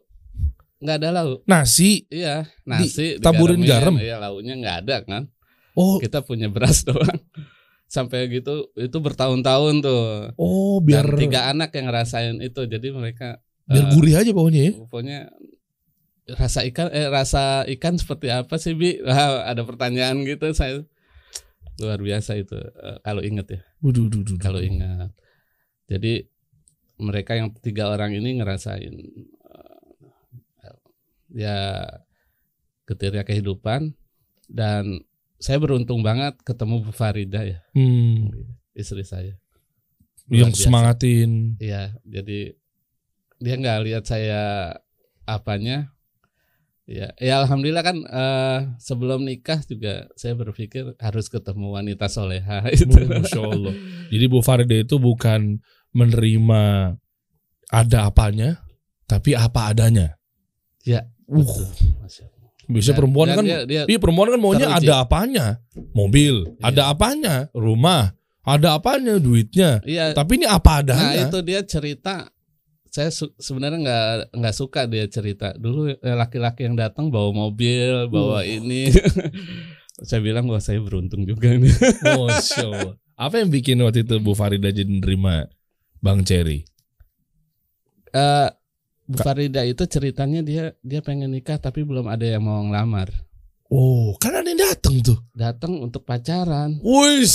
[0.78, 1.38] Nggak ada lauk.
[1.44, 3.96] nasi Iya, nasi taburin garam?
[3.96, 5.22] Iya, lauknya nggak ada kan.
[5.72, 7.18] oh Kita punya beras doang.
[7.86, 10.34] Sampai gitu itu bertahun-tahun tuh.
[10.36, 12.60] oh biar Dan tiga anak yang ngerasain itu.
[12.62, 15.18] Jadi mereka biar eh, gurih aja pokoknya ya pokoknya
[16.36, 19.00] rasa ikan eh rasa ikan seperti apa sih Bi?
[19.00, 20.84] Wah, ada pertanyaan gitu saya
[21.78, 24.38] luar biasa itu eh, kalau inget ya Waduh, duh, duh, duh.
[24.42, 25.14] kalau ingat
[25.88, 26.26] jadi
[26.98, 30.76] mereka yang tiga orang ini ngerasain eh,
[31.32, 31.56] ya
[32.84, 33.94] getirnya kehidupan
[34.48, 35.00] dan
[35.38, 38.28] saya beruntung banget ketemu Bu Farida ya Hmm,
[38.74, 39.38] istri saya
[40.28, 40.66] yang Luar biasa.
[40.66, 42.52] semangatin Iya, jadi
[43.38, 44.74] dia nggak lihat saya
[45.24, 45.94] apanya.
[46.88, 52.88] Ya, ya alhamdulillah kan eh, sebelum nikah juga saya berpikir harus ketemu wanita soleha itu.
[52.88, 53.74] Oh, Masya Allah.
[54.08, 55.60] Jadi Bu Farida itu bukan
[55.92, 56.96] menerima
[57.68, 58.64] ada apanya,
[59.04, 60.16] tapi apa adanya.
[60.82, 61.68] Ya, Uh, Betul,
[62.88, 64.88] Dan- perempuan dan kan dia, dia Iya perempuan kan maunya Teruji.
[64.88, 65.46] ada apanya
[65.92, 66.64] Mobil Iya.
[66.64, 68.02] Ada apanya Rumah
[68.40, 72.32] Ada apanya duitnya iya Tapi ini apa Nah adanya itu dia cerita
[72.90, 75.52] saya su- sebenarnya nggak nggak suka dia cerita.
[75.54, 78.88] Dulu eh, laki-laki yang datang bawa mobil bawa ini.
[79.98, 81.74] Saya bilang wah saya beruntung juga ini
[82.06, 82.94] Masya Allah.
[83.18, 85.50] Apa yang bikin waktu itu Bu Farida jadi nerima
[85.98, 86.62] Bang Cherry?
[88.14, 88.48] Eh,
[89.10, 93.10] Bu Farida itu ceritanya dia dia pengen nikah tapi belum ada yang mau ngelamar.
[93.74, 95.18] Oh ada yang datang tuh.
[95.34, 96.78] Datang untuk pacaran.
[96.78, 97.34] Wis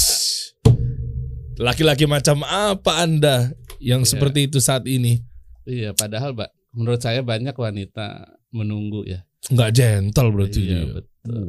[1.60, 3.52] Laki-laki macam apa anda
[3.84, 4.10] Yang Iya.
[4.16, 5.20] seperti itu saat ini
[5.66, 11.46] iya padahal mbak menurut saya banyak wanita menunggu ya nggak gentle berarti iya dia betul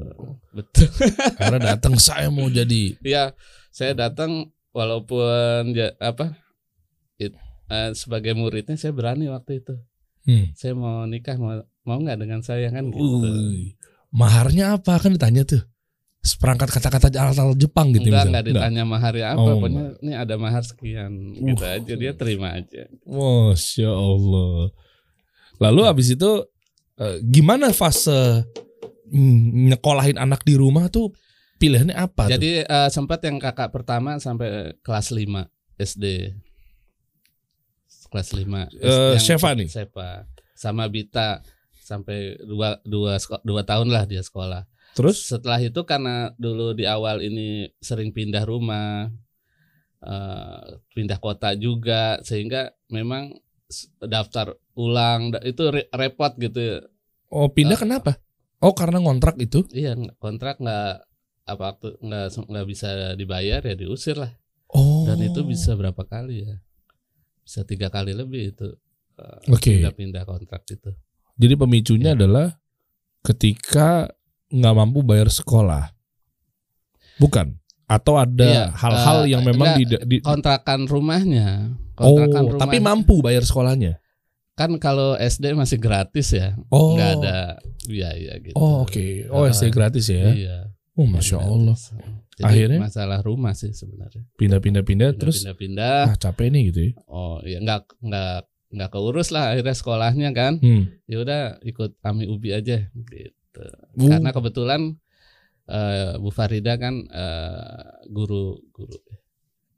[0.50, 0.88] betul
[1.38, 3.34] Karena datang saya mau jadi Iya,
[3.70, 6.34] saya datang walaupun ya, apa
[7.16, 9.74] it- eh, sebagai muridnya saya berani waktu itu.
[10.26, 10.54] hmm.
[10.54, 13.02] Saya mau nikah mau mau nggak dengan saya kan gitu.
[13.22, 13.74] Uy.
[14.10, 15.62] Maharnya apa kan ditanya tuh
[16.24, 18.30] Seperangkat kata-kata alat-alat Jepang gitu enggak misalnya.
[18.32, 21.76] enggak ditanya maharnya apa, Oh, pokoknya ini ada mahar sekian gitu Uh.
[21.76, 22.88] aja dia terima aja.
[23.04, 24.72] Masya Allah.
[25.60, 26.30] Lalu abis itu
[26.96, 28.40] eh, gimana fase
[29.06, 29.36] mm,
[29.68, 31.12] nyekolahin anak di rumah tuh
[31.56, 32.24] pilihannya apa?
[32.26, 32.32] tuh?
[32.32, 35.28] Jadi eh, sempat yang kakak pertama sampai kelas 5
[35.76, 36.32] SD.
[38.08, 39.68] Kelas 5 Eh, Sheva nih?
[39.68, 40.24] Sheva.
[40.54, 41.42] Sama Bita
[41.76, 44.64] sampai dua, dua, dua tahun lah dia sekolah.
[44.94, 49.10] Terus setelah itu karena dulu di awal ini sering pindah rumah,
[50.00, 53.34] eh, pindah kota juga, sehingga memang
[54.00, 56.84] daftar ulang itu re- repot gitu.
[57.28, 57.82] oh pindah Eh.
[57.82, 58.12] kenapa?
[58.62, 59.66] Oh karena ngontrak itu?
[59.68, 60.90] Iya kontrak nggak
[61.44, 64.30] apa waktu nggak nggak bisa dibayar ya diusir lah.
[64.70, 65.02] Oh.
[65.04, 66.56] Dan itu bisa berapa kali ya?
[67.42, 68.68] Bisa tiga kali lebih itu.
[69.14, 69.78] eh, Oke.
[69.78, 70.90] Pindah-pindah kontrak itu.
[71.34, 72.16] Jadi pemicunya Ya.
[72.16, 72.46] adalah
[73.22, 74.10] ketika
[74.54, 75.90] nggak mampu bayar sekolah,
[77.18, 77.58] bukan?
[77.84, 81.76] Atau ada Iya, hal-hal eh, yang memang enggak, di, di Kontrakan rumahnya.
[82.00, 84.00] oh Kontrakan tapi mampu bayar sekolahnya?
[84.54, 86.54] kan kalau SD masih gratis ya.
[86.70, 88.54] Oh nggak ada biaya gitu.
[88.54, 89.26] Oh oke.
[89.26, 90.30] Oh Ah, SD gratis ya?
[90.30, 90.70] Iya.
[90.94, 91.42] Oh masya.
[91.42, 91.74] Allah.
[92.38, 92.78] Jadi Akhirnya?
[92.86, 94.22] masalah rumah sih sebenarnya.
[94.38, 96.06] Pindah-pindah-pindah terus pindah-pindah.
[96.06, 96.90] ah capek nih gitu ya?
[97.10, 98.38] Oh ya nggak nggak
[98.78, 100.62] nggak keurus lah akhirnya sekolahnya kan.
[100.62, 100.86] Hmm.
[101.10, 103.34] Ya udah ikut Ami Ubi aja gitu.
[103.54, 104.08] Uh.
[104.10, 104.80] Karena kebetulan
[105.66, 108.96] eh, Bu Farida kan eh, guru guru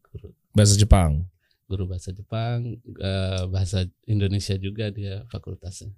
[0.08, 1.28] guru bahasa Jepang.
[1.66, 5.90] guru bahasa Jepang, eh, bahasa Indonesia juga dia fakultasnya.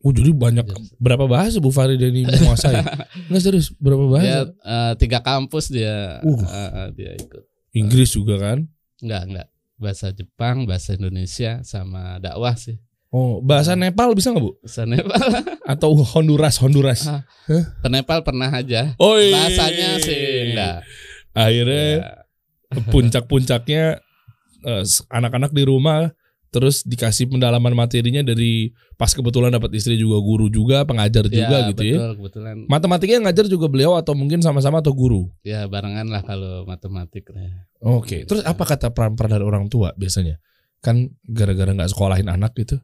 [0.00, 0.68] Oh jadi banyak
[1.00, 2.84] berapa bahasa Bu Farida ini menguasai?
[3.32, 4.32] Nggak serius berapa Dia bahasa?
[4.52, 6.36] eh, tiga kampus dia Uh.
[6.44, 7.44] eh, dia ikut.
[7.72, 8.68] Inggris juga kan?
[9.00, 9.48] Enggak, enggak.
[9.74, 12.76] Bahasa Jepang, bahasa Indonesia sama dakwah sih.
[13.14, 14.58] Oh bahasa Nepal bisa nggak Bu?
[14.58, 15.14] Bahasa Nepal.
[15.78, 17.06] Atau Honduras Honduras?
[17.06, 18.98] Ah, Ke Nepal pernah aja.
[18.98, 19.14] Oh.
[19.14, 20.82] Bahasanya sih enggak.
[21.30, 22.82] Akhirnya Ya.
[22.90, 24.02] puncak-puncaknya
[24.66, 26.10] eh, anak-anak di rumah
[26.50, 31.70] terus dikasih pendalaman materinya dari pas kebetulan dapat istri juga guru juga pengajar juga Ya,
[31.70, 31.98] gitu ya.
[31.98, 32.54] betul, kebetulan.
[32.66, 35.30] Matematiknya ngajar juga beliau atau mungkin sama-sama atau guru?
[35.42, 37.26] Ya barengan lah kalau matematik.
[37.30, 37.66] ya.
[37.78, 38.22] Oke.
[38.22, 40.38] Terus apa kata peran-peran dari orang tua biasanya?
[40.78, 42.78] Kan gara-gara nggak sekolahin anak gitu?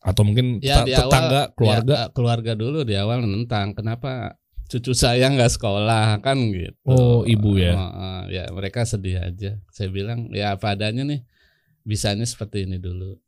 [0.00, 1.94] Atau mungkin Ya, di awal- tetangga, keluarga?
[1.94, 6.72] Ya, keluarga dulu di awal nentang kenapa cucu saya nggak sekolah kan gitu.
[6.86, 7.74] Oh, ibu ya?
[7.76, 9.60] Oh, ya mereka sedih aja.
[9.68, 11.20] Saya bilang ya apa adanya nih.
[11.82, 13.18] Bisanya seperti ini dulu.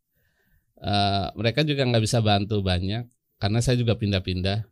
[0.79, 3.05] Eh, mereka juga nggak bisa bantu banyak
[3.37, 4.65] karena saya juga pindah-pindah.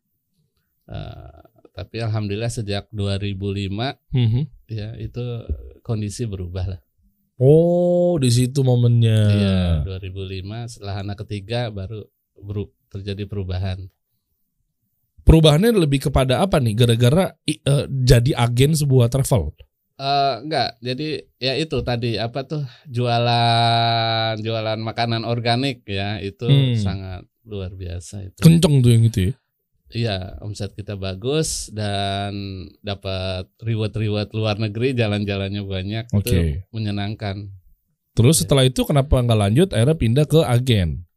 [0.91, 4.43] Eh, tapi alhamdulillah sejak 2005 Mhm.
[4.69, 5.23] ya itu
[5.83, 6.81] kondisi berubah lah.
[7.41, 9.21] Oh, di situ momennya.
[9.33, 12.05] Iya 2005 setelah anak ketiga baru
[12.37, 13.89] beru- terjadi perubahan.
[15.25, 16.77] Perubahannya lebih kepada apa nih?
[16.77, 19.57] Gara-gara eh, jadi agen sebuah travel.
[19.97, 26.77] Eh enggak, jadi ya itu tadi apa tuh jualan jualan makanan organik ya itu Hmm.
[26.77, 28.41] sangat luar biasa itu.
[28.41, 29.33] Kenceng tuh yang itu ya.
[29.91, 32.33] Iya, omset kita bagus dan
[32.79, 36.31] dapat reward-reward luar negeri, jalan-jalannya banyak Oke.
[36.31, 36.35] itu
[36.71, 37.51] menyenangkan.
[38.15, 38.41] Terus Iya.
[38.47, 39.69] setelah itu kenapa nggak lanjut?
[39.75, 41.11] Akhirnya pindah ke agen.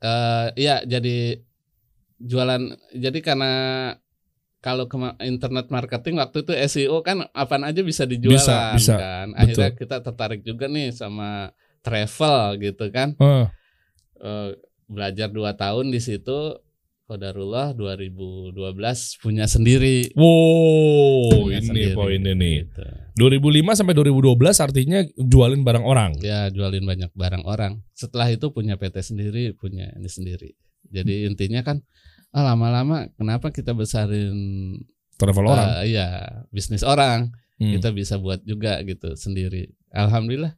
[0.00, 1.40] Eh iya, jadi
[2.20, 3.52] jualan jadi karena
[4.60, 8.96] kalau ke internet marketing waktu itu SEO kan apaan aja bisa dijualan Bisa, bisa.
[9.00, 9.26] kan.
[9.32, 13.16] Akhirnya kita tertarik juga nih sama travel gitu kan.
[13.16, 13.48] Ah,
[14.20, 14.52] Eh,
[14.84, 16.60] belajar 2 tahun di situ
[17.10, 18.54] Qadarullah 2012
[19.18, 20.14] punya sendiri.
[20.14, 22.62] wow, Punya ini sendiri, poinnya nih.
[22.62, 22.82] gitu.
[23.18, 26.14] 2005 sampai 2012 artinya jualin barang orang.
[26.22, 27.82] Ya jualin banyak barang orang.
[27.92, 30.54] Setelah itu punya PT sendiri, punya ini sendiri.
[30.86, 31.82] Jadi intinya kan
[32.30, 34.78] ah lama-lama kenapa kita besarin
[35.18, 35.82] Travel orang.
[35.82, 36.08] eh, iya
[36.48, 37.76] bisnis orang Hmm.
[37.76, 40.56] kita bisa buat juga gitu sendiri alhamdulillah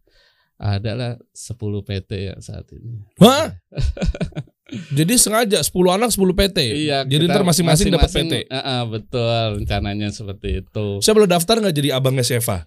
[0.54, 3.58] ada lah 10 PT ya saat ini Hah?
[4.72, 6.58] Jadi sengaja 10 anak 10 PT.
[6.88, 8.48] iya Jadi ntar masing-masing dapat PT.
[8.48, 12.64] eh, eh, betul rencananya seperti itu Saya boleh daftar nggak jadi abangnya Seva?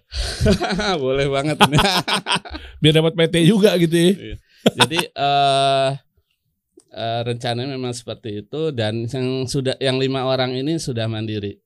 [1.04, 1.58] boleh banget
[2.82, 4.12] Biar dapat PT juga gitu ya.
[4.78, 5.90] Jadi eh
[6.96, 11.60] eh, rencananya memang seperti itu dan yang sudah yang lima orang ini sudah mandiri.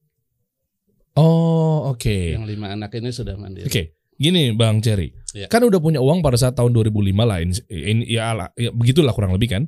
[1.18, 2.38] Oh, oke.
[2.38, 3.66] Yang lima anak ini sudah mandiri.
[3.66, 3.98] Oke.
[4.20, 5.10] Gini Bang Cherry.
[5.32, 5.48] Iya.
[5.48, 9.16] Kan udah punya uang pada saat tahun 2005 lah ini, ini ya, lah, ya begitulah
[9.16, 9.62] kurang lebih kan.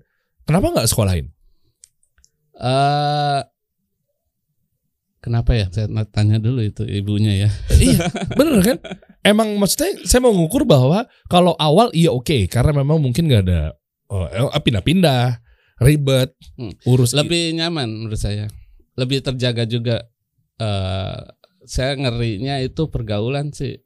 [0.46, 1.26] Kenapa nggak sekolahin?
[2.58, 3.40] Eh
[5.22, 5.66] kenapa ya?
[5.70, 7.50] Saya tanya dulu itu ibunya ya.
[7.82, 8.78] iya, bener kan?
[9.22, 13.78] Emang maksudnya saya mau ngukur bahwa kalau awal iya oke karena memang mungkin nggak ada
[14.10, 15.40] oh, eh, pindah-pindah,
[15.80, 16.74] ribet, Hmm.
[16.84, 18.50] urus Lebih nyaman menurut saya.
[18.98, 19.96] Lebih terjaga juga.
[20.60, 21.18] eh
[21.62, 23.78] saya ngerinya itu pergaulan sih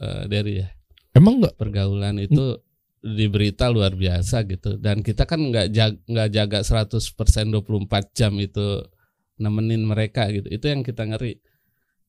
[0.00, 0.68] eh, dari ya.
[1.12, 1.54] Emang nggak?
[1.60, 2.56] pergaulan itu
[3.00, 4.76] di berita luar biasa gitu.
[4.76, 8.84] Dan kita kan nggak jaga, nggak jaga 100% 24 jam itu
[9.40, 10.46] nemenin mereka gitu.
[10.52, 11.40] Itu yang kita ngeri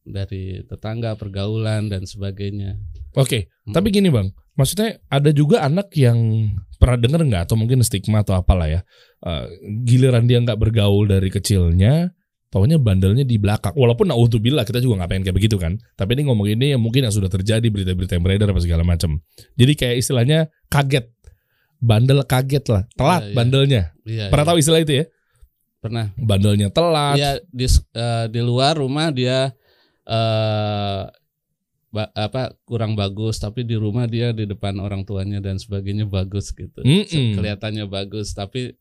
[0.03, 2.75] dari tetangga pergaulan dan sebagainya.
[3.15, 3.73] Oke, Hmm.
[3.75, 6.49] tapi gini bang, maksudnya ada juga anak yang
[6.81, 7.43] pernah denger nggak?
[7.47, 8.81] Atau mungkin stigma atau apalah ya,
[9.21, 9.45] Eh,
[9.85, 12.09] giliran dia nggak bergaul dari kecilnya,
[12.51, 13.71] taunya bandelnya di belakang.
[13.73, 15.79] Walaupun naudzubillah kita juga nggak pengen kayak begitu kan.
[15.95, 19.23] Tapi ini ngomong ini yang mungkin yang sudah terjadi berita-berita yang beredar apa segala macam.
[19.55, 21.07] Jadi kayak istilahnya kaget,
[21.79, 23.35] bandel kaget lah, telat Iya, iya.
[23.35, 23.81] bandelnya.
[24.03, 24.49] iya Pernah iya.
[24.51, 25.05] tahu istilah itu ya?
[25.79, 27.17] pernah Bandelnya telat.
[27.17, 29.49] dia di eh, di luar rumah dia
[30.05, 31.01] eh
[31.89, 36.51] ba- apa kurang bagus tapi di rumah dia di depan orang tuanya dan sebagainya bagus
[36.51, 37.33] gitu Mm-mm.
[37.33, 38.77] kelihatannya bagus tapi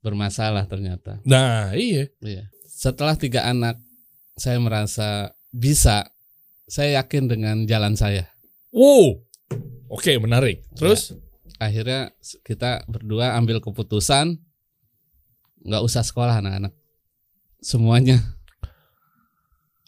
[0.00, 2.08] bermasalah ternyata Nah iya.
[2.18, 2.48] Iya.
[2.84, 3.80] Setelah tiga anak,
[4.36, 6.04] saya merasa bisa.
[6.68, 8.28] Saya yakin dengan jalan saya.
[8.76, 9.24] Wow.
[9.88, 10.68] Oke menarik.
[10.76, 11.16] Terus?
[11.56, 12.12] Akhirnya
[12.44, 14.36] kita berdua ambil keputusan
[15.64, 16.76] nggak usah sekolah anak-anak.
[17.64, 18.20] Semuanya.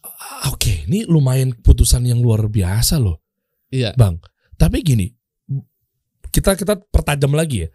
[0.00, 3.20] Ah, Oke, ini lumayan keputusan yang luar biasa loh.
[3.68, 3.92] Iya.
[3.92, 4.24] Bang,
[4.56, 5.12] tapi gini,
[6.32, 7.70] kita kita pertajam lagi ya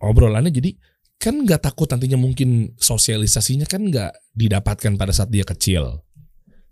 [0.00, 0.52] obrolannya.
[0.54, 0.76] Jadi
[1.16, 6.04] kan nggak takut nantinya mungkin sosialisasinya kan nggak didapatkan pada saat dia kecil.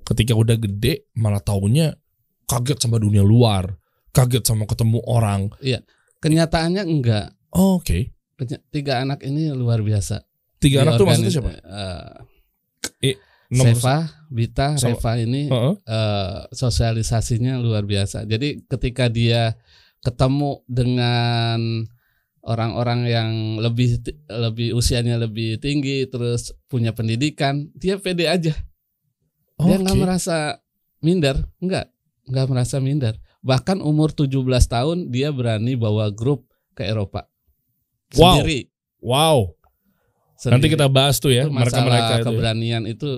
[0.05, 1.97] Ketika udah gede malah taunya
[2.45, 3.73] kaget sama dunia luar,
[4.13, 5.49] kaget sama ketemu orang.
[6.21, 7.33] Kenyataannya enggak.
[7.53, 10.25] Oh, Oke, Kenya- Tiga anak ini luar biasa.
[10.59, 11.53] tiga Di anak tuh organi- maksudnya siapa?
[13.01, 13.17] eh,
[13.55, 15.75] Nomor Seva, Bita, Sama- Reva ini Heeh.
[15.87, 18.25] eh, sosialisasinya luar biasa.
[18.25, 19.55] Jadi ketika dia
[20.01, 21.85] ketemu dengan
[22.45, 28.53] orang-orang yang lebih lebih usianya lebih tinggi terus punya pendidikan, dia pede aja.
[29.57, 30.61] Dia nggak merasa
[31.01, 31.89] minder, enggak,
[32.29, 33.17] nggak merasa minder.
[33.41, 34.31] Bahkan umur 17
[34.67, 37.29] tahun dia berani bawa grup ke Eropa.
[38.17, 38.41] Wow.
[38.41, 38.61] Sendiri.
[39.05, 39.39] Wow,
[40.49, 40.73] nanti Sendiri.
[40.81, 42.17] kita bahas tuh ya Itu mereka-mereka itu.
[42.17, 42.25] ya.
[42.25, 43.09] keberanian itu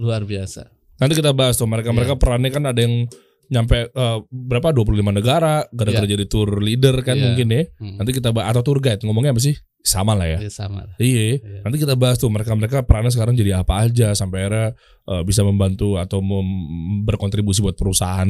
[0.00, 0.72] luar biasa.
[0.96, 2.20] Nanti kita bahas tuh mereka-mereka Iya.
[2.20, 3.04] perannya kan ada yang
[3.48, 7.24] nyampe eh, berapa 25 negara gara-gara jadi tour leader kan Iya.
[7.28, 7.62] mungkin ya.
[7.76, 7.96] Hmm.
[7.98, 9.54] Nanti kita bahas atau tour guide ngomongnya apa sih?
[9.80, 10.38] Sama lah ya.
[10.40, 10.94] Ya, sama lah.
[10.96, 11.38] Iya.
[11.38, 11.60] Iya.
[11.60, 14.72] Nanti kita bahas tuh mereka-mereka perannya sekarang jadi apa aja sampai akhirnya
[15.08, 18.28] eh, bisa membantu atau mem- berkontribusi buat perusahaan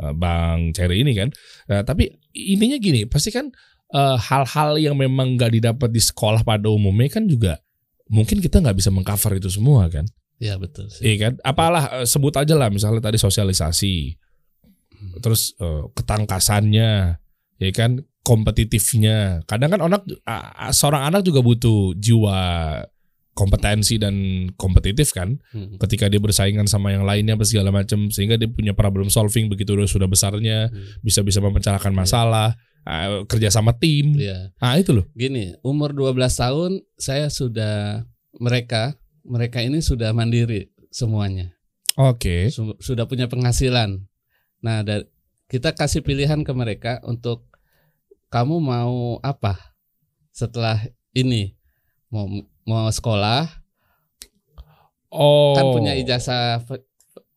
[0.00, 1.28] eh, Bang Cherry ini kan.
[1.66, 3.50] Nah, tapi intinya gini, pasti kan
[3.94, 7.58] hal-hal yang memang nggak didapat di sekolah pada umumnya kan juga
[8.06, 10.06] mungkin kita nggak bisa mengcover itu semua kan.
[10.38, 11.02] Iya betul sih.
[11.04, 11.32] Iya kan?
[11.42, 14.14] Apalah sebut aja lah misalnya tadi sosialisasi.
[15.18, 16.90] Terus eh, ketangkasannya,
[17.56, 18.04] ya kan?
[18.20, 19.42] Kompetitifnya.
[19.44, 20.02] Kadang kan anak
[20.70, 22.38] seorang anak juga butuh jiwa
[23.30, 24.14] kompetensi dan
[24.54, 25.78] kompetitif kan Hmm.
[25.80, 29.72] ketika dia bersaingan sama yang lainnya apa segala macam sehingga dia punya problem solving begitu
[29.72, 31.00] udah sudah besarnya Hmm.
[31.00, 34.52] bisa bisa memecahkan masalah eh, kerja sama tim Iya.
[34.58, 38.04] ah itu loh Gini, umur 12 tahun saya sudah
[38.36, 41.54] mereka mereka ini sudah mandiri semuanya.
[41.96, 44.09] oke Su- Sudah punya penghasilan.
[44.60, 45.08] Nah, da-
[45.48, 47.48] kita kasih pilihan ke mereka untuk
[48.30, 49.74] kamu mau apa
[50.30, 50.78] setelah
[51.10, 51.56] ini?
[52.12, 52.26] Mau
[52.62, 53.48] mau sekolah
[55.10, 56.86] oh kan punya ijazah pe-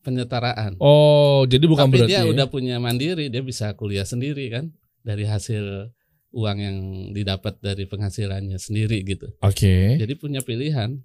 [0.03, 0.77] penyetaraan.
[0.77, 2.29] oh jadi bukan Tapi berarti dia ya?
[2.29, 4.69] udah punya mandiri, dia bisa kuliah sendiri kan
[5.01, 5.89] dari hasil
[6.33, 6.77] uang yang
[7.13, 9.29] didapat dari penghasilannya sendiri gitu.
[9.39, 10.97] oke Jadi punya pilihan,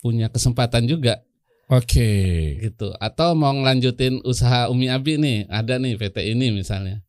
[0.00, 1.24] punya kesempatan juga
[1.68, 2.10] oke
[2.60, 2.94] gitu.
[2.96, 7.02] Atau mau ngelanjutin usaha Umi Abi nih, ada nih PT ini misalnya.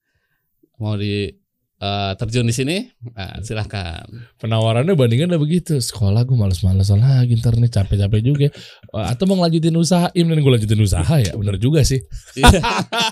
[0.77, 1.29] Mau di
[1.77, 2.77] eh, terjun di sini,
[3.13, 4.05] nah, silahkan.
[4.37, 5.77] Penawarannya bandingannya begitu.
[5.77, 8.47] Sekolah gue males-malesan lagi ntar nih capek-capek juga.
[8.49, 11.33] Eh, Atau mau ngelanjutin usaha, dan gue lanjutin usaha ya.
[11.37, 12.01] Bener juga sih.
[12.33, 12.61] Iya.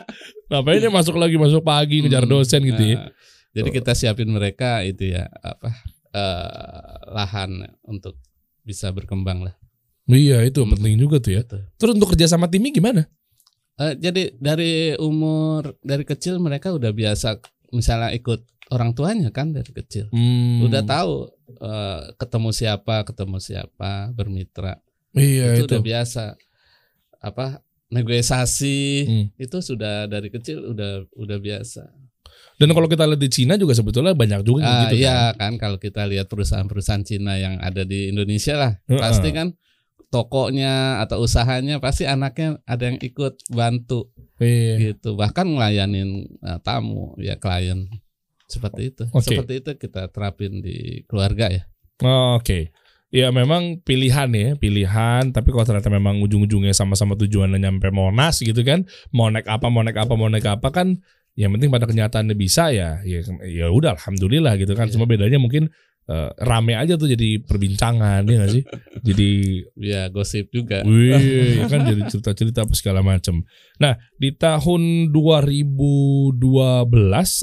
[0.49, 2.97] Ngapain dia masuk lagi masuk pagi ngejar Hmm, dosen gitu ya.
[3.01, 3.09] nah,
[3.49, 5.73] jadi kita siapin mereka itu ya apa
[6.13, 8.17] eh, lahan untuk
[8.61, 9.57] bisa berkembang lah.
[10.05, 10.71] Iya itu Hmm.
[10.73, 11.41] penting juga tuh ya.
[11.41, 11.57] Gitu.
[11.75, 13.01] Terus untuk kerja sama timnya gimana?
[13.75, 18.39] Eh, jadi dari umur dari kecil mereka udah biasa misalnya ikut
[18.69, 20.07] orang tuanya kan dari kecil.
[20.09, 20.61] Hmm.
[20.63, 24.77] Udah tahu eh, ketemu siapa, ketemu siapa, bermitra.
[25.11, 25.73] Iya itu, itu.
[25.73, 26.23] udah biasa.
[27.19, 29.25] Apa negosiasi Hmm.
[29.35, 31.83] itu sudah dari kecil udah udah biasa.
[32.55, 35.35] Dan kalau kita lihat di Cina juga sebetulnya banyak juga Ah, gitu iya kan.
[35.35, 38.95] kan kalau kita lihat perusahaan-perusahaan Cina yang ada di Indonesia lah, Heeh.
[38.95, 39.51] pasti kan
[40.09, 44.93] tokonya atau usahanya pasti anaknya ada yang ikut bantu Iya.
[44.93, 45.15] gitu.
[45.15, 47.87] Bahkan ngelayanin eh, tamu ya klien
[48.45, 49.03] seperti itu.
[49.11, 49.33] Oke.
[49.33, 51.63] Seperti itu kita terapin di keluarga ya.
[52.03, 52.71] Oh, Oke.
[53.13, 55.31] Ya memang pilihan ya, pilihan.
[55.31, 58.83] Tapi kalau ternyata memang ujung-ujungnya sama-sama tujuannya nyampe Monas gitu kan,
[59.15, 60.99] mau naik apa, mau naik apa, mau naik apa kan,
[61.39, 64.91] yang penting pada kenyataannya bisa ya, ya, ya udah, alhamdulillah gitu kan.
[64.91, 64.99] Iya.
[64.99, 65.71] Cuma bedanya mungkin
[66.05, 68.63] eh, rame aja tuh jadi perbincangan ya nggak sih?
[69.01, 69.29] Jadi,
[69.93, 70.81] Ya gosip juga.
[70.83, 71.17] wih,
[71.59, 73.41] ya kan jadi cerita-cerita apa segala macam.
[73.77, 76.31] Nah di tahun 2012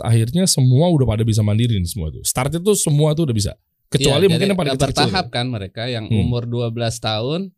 [0.00, 2.22] akhirnya semua udah pada bisa mandiri nih semua tuh.
[2.22, 3.52] Start itu semua tuh udah bisa.
[3.88, 6.24] Kecuali Iya, mungkin yang paling bertahap kan mereka yang Hmm.
[6.24, 7.52] umur 12 tahun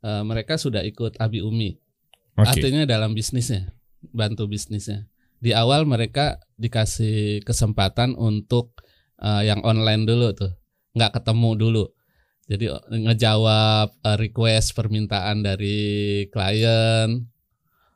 [0.00, 1.80] eh, mereka sudah ikut Abi Umi.
[2.36, 2.60] Oke.
[2.60, 3.72] Artinya dalam bisnisnya,
[4.12, 5.08] bantu bisnisnya.
[5.40, 8.83] Di awal mereka dikasih kesempatan untuk
[9.24, 10.52] eh, yang online dulu tuh,
[10.92, 11.84] nggak ketemu dulu.
[12.44, 15.80] Jadi eh, ngejawab eh, request permintaan dari
[16.28, 17.24] klien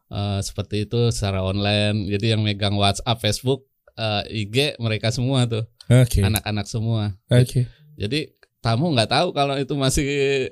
[0.09, 2.09] eh, seperti itu secara online.
[2.09, 6.25] Jadi yang megang WhatsApp, Facebook, eh, IG mereka semua tuh, Oke.
[6.25, 7.13] anak-anak semua.
[7.29, 7.69] Oke.
[7.99, 10.07] Jadi tamu nggak tahu kalau itu masih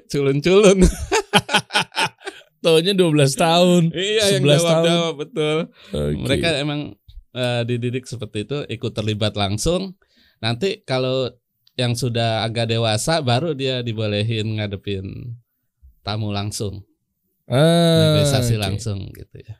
[0.06, 0.84] culun-culun.
[2.64, 3.82] Tahunnya 12 tahun.
[3.94, 5.10] iya yang 11 tahun.
[5.14, 5.58] betul.
[5.94, 6.18] Oke.
[6.18, 6.80] Mereka emang
[7.30, 9.94] eh, dididik seperti itu, ikut terlibat langsung.
[10.38, 11.30] Nanti kalau
[11.76, 15.36] yang sudah agak dewasa baru dia dibolehin ngadepin
[16.00, 16.86] tamu langsung,
[17.46, 18.62] Ah, negosiasi oke.
[18.62, 19.54] langsung gitu ya.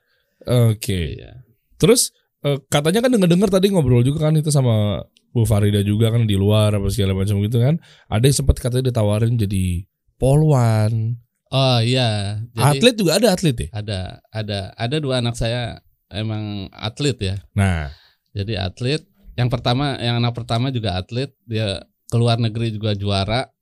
[0.71, 1.19] Oke.
[1.19, 1.43] Iya.
[1.77, 2.11] Terus
[2.41, 6.33] eh, katanya kan denger-dengar tadi ngobrol juga kan itu sama Bu Farida juga kan di
[6.35, 7.77] luar apa segala macam gitu kan.
[8.09, 9.85] Ada yang sempat katanya ditawarin jadi
[10.17, 11.21] polwan.
[11.47, 13.69] Oh iya, jadi atlet juga ada atlet ya.
[13.71, 14.01] ada
[14.35, 15.79] ada ada dua anak saya
[16.11, 17.37] emang atlet ya.
[17.55, 17.95] Nah,
[18.35, 19.01] Jadi atlet
[19.37, 23.53] yang pertama, yang anak pertama juga atlet, dia keluar negeri juga juara,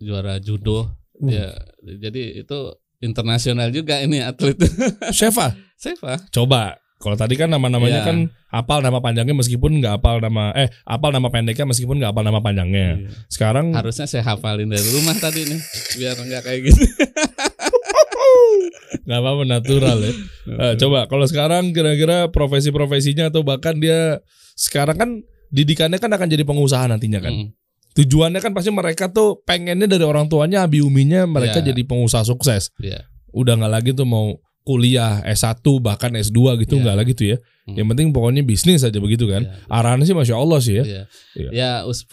[0.00, 0.88] juara judo.
[1.20, 1.28] Uh.
[1.28, 1.52] Ya,
[2.00, 2.58] jadi itu
[2.98, 4.56] internasional juga ini atlet.
[5.16, 6.16] Sheva, Seva.
[6.32, 6.80] coba.
[7.02, 8.06] Kalau tadi kan nama-namanya Iya.
[8.06, 12.22] kan hafal nama panjangnya meskipun nggak hafal nama eh hafal nama pendeknya meskipun nggak hafal
[12.22, 12.94] nama panjangnya.
[12.94, 13.10] Iya.
[13.26, 15.60] Sekarang Harusnya saya hafalin dari rumah tadi nih,
[15.98, 16.78] biar nggak kayak gitu.
[19.06, 20.12] nggak apa-apa natural ya.
[20.46, 24.20] Eh, coba kalau sekarang kira-kira profesi-profesinya atau bahkan dia
[24.54, 25.10] sekarang kan
[25.52, 27.32] didikannya kan akan jadi pengusaha nantinya kan.
[27.32, 27.48] Mm.
[27.92, 31.72] Tujuannya kan pasti mereka tuh pengennya dari orang tuanya abi uminya mereka Iya.
[31.76, 32.72] jadi pengusaha sukses.
[32.80, 33.04] Iya.
[33.36, 36.82] Udah nggak lagi tuh mau kuliah S1 bahkan S2 gitu Iya.
[36.86, 37.38] nggak lagi tuh ya.
[37.62, 37.78] Hmm.
[37.78, 39.46] Yang penting pokoknya bisnis aja begitu kan.
[39.46, 39.54] Iya.
[39.70, 40.84] Arahannya sih masya Allah sih ya.
[40.86, 41.02] Iya.
[41.34, 41.50] Iya.
[41.50, 42.06] Ya, us-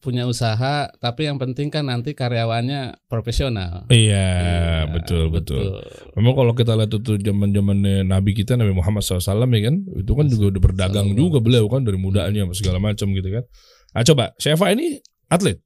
[0.00, 3.88] punya usaha, tapi yang penting kan nanti karyawannya profesional.
[3.88, 5.80] Iya Iya, betul, betul
[6.16, 10.12] Memang kalau kita lihat tuh zaman zamannya Nabi kita Nabi Muhammad SAW ya kan, itu
[10.12, 13.44] kan juga udah berdagang juga beliau kan dari mudanya apa segala macam gitu kan.
[13.90, 15.56] Nah coba, Sheva ini atlet,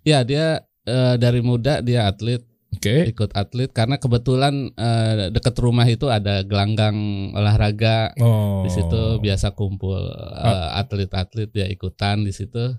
[0.00, 2.40] Ya, dia eh, dari muda dia atlet,
[2.80, 2.96] oke?
[3.06, 6.96] ikut atlet karena kebetulan eh, dekat rumah itu ada gelanggang
[7.30, 10.00] olahraga Oh, di situ biasa kumpul
[10.34, 12.72] eh, atlet-atlet dia ikutan di situ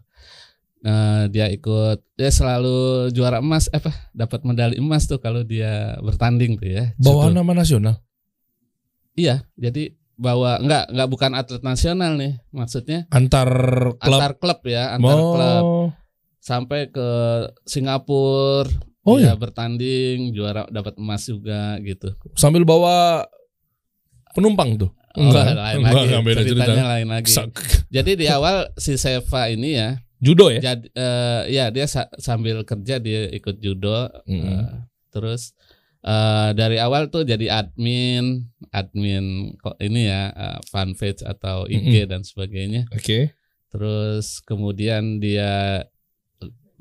[0.82, 5.94] Eh, dia ikut dia selalu juara emas eh, apa dapat medali emas tuh kalau dia
[6.02, 7.38] bertanding tuh ya bawa Judo.
[7.38, 7.96] nama nasional.
[9.14, 13.46] iya jadi bawa enggak enggak bukan atlet nasional nih maksudnya Antar
[13.94, 14.02] klub.
[14.02, 15.34] antar klub ya antar Oh.
[15.34, 15.64] klub
[16.42, 17.10] sampai ke
[17.64, 18.66] Singapura
[19.02, 23.26] Oh dia iya, bertanding juara dapat emas juga gitu sambil bawa
[24.32, 24.92] penumpang tuh.
[25.12, 26.92] Oh, Enggak, lain enggak, lagi enggak beda ceritanya cerita.
[26.96, 30.62] lain lagi Sak- jadi di awal si Seva ini ya Judo ya?
[30.64, 34.40] Jadi eh, ya dia sa- sambil kerja dia ikut judo Mm-mm.
[34.40, 34.72] eh,
[35.12, 35.52] terus
[36.00, 42.24] eh, dari awal tuh jadi admin admin kok ini ya eh, fanpage atau IG dan
[42.24, 43.36] sebagainya Oke.
[43.68, 45.84] terus kemudian dia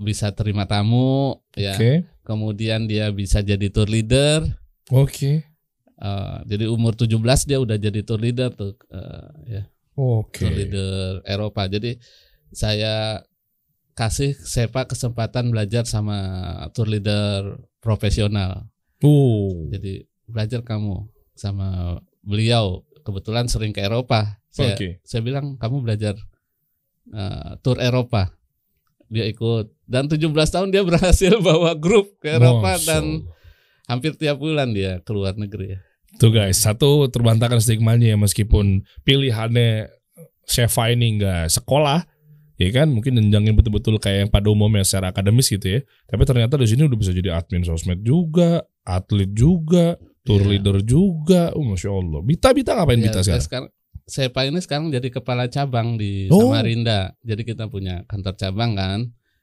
[0.01, 1.77] bisa terima tamu ya
[2.25, 4.49] kemudian dia bisa jadi tour leader
[4.91, 5.47] Oke.
[6.01, 9.63] Eh, jadi umur 17 dia udah jadi tour leader tuh eh, ya
[9.95, 10.43] Oke.
[10.43, 11.71] tour leader Eropa.
[11.71, 11.97] Jadi
[12.51, 13.23] saya
[13.95, 16.19] kasih Sepa kesempatan belajar sama
[16.75, 18.67] tour leader profesional.
[19.05, 19.71] Oh.
[19.71, 21.07] Jadi belajar kamu
[21.39, 22.83] sama beliau.
[23.01, 24.43] Kebetulan sering ke Eropa.
[24.51, 24.99] Saya Oke.
[25.07, 26.19] saya bilang kamu belajar
[27.15, 28.35] uh, tour Eropa.
[29.11, 33.27] Dia ikut dan 17 tahun dia berhasil bawa grup ke Eropa dan
[33.85, 35.81] hampir tiap bulan dia keluar negeri ya.
[36.17, 39.91] Tuh guys, satu terbantahkan stigmanya ya meskipun pilihannya
[40.43, 42.03] Sheva ini enggak sekolah,
[42.55, 45.81] ya kan mungkin jenjangin betul-betul kayak yang pada umumnya secara akademis gitu ya.
[46.07, 49.95] Tapi ternyata di sini udah bisa jadi admin sosmed juga, atlet juga,
[50.27, 50.51] tour Iya.
[50.59, 51.55] leader juga.
[51.55, 52.21] Oh, masya Allah.
[52.23, 53.43] Bita Bita ngapain Ya, Bita sekarang?
[53.47, 53.69] sekarang
[54.11, 56.51] Sepa ini sekarang jadi kepala cabang di Oh.
[56.51, 57.15] Samarinda.
[57.23, 59.01] Jadi kita punya kantor cabang kan.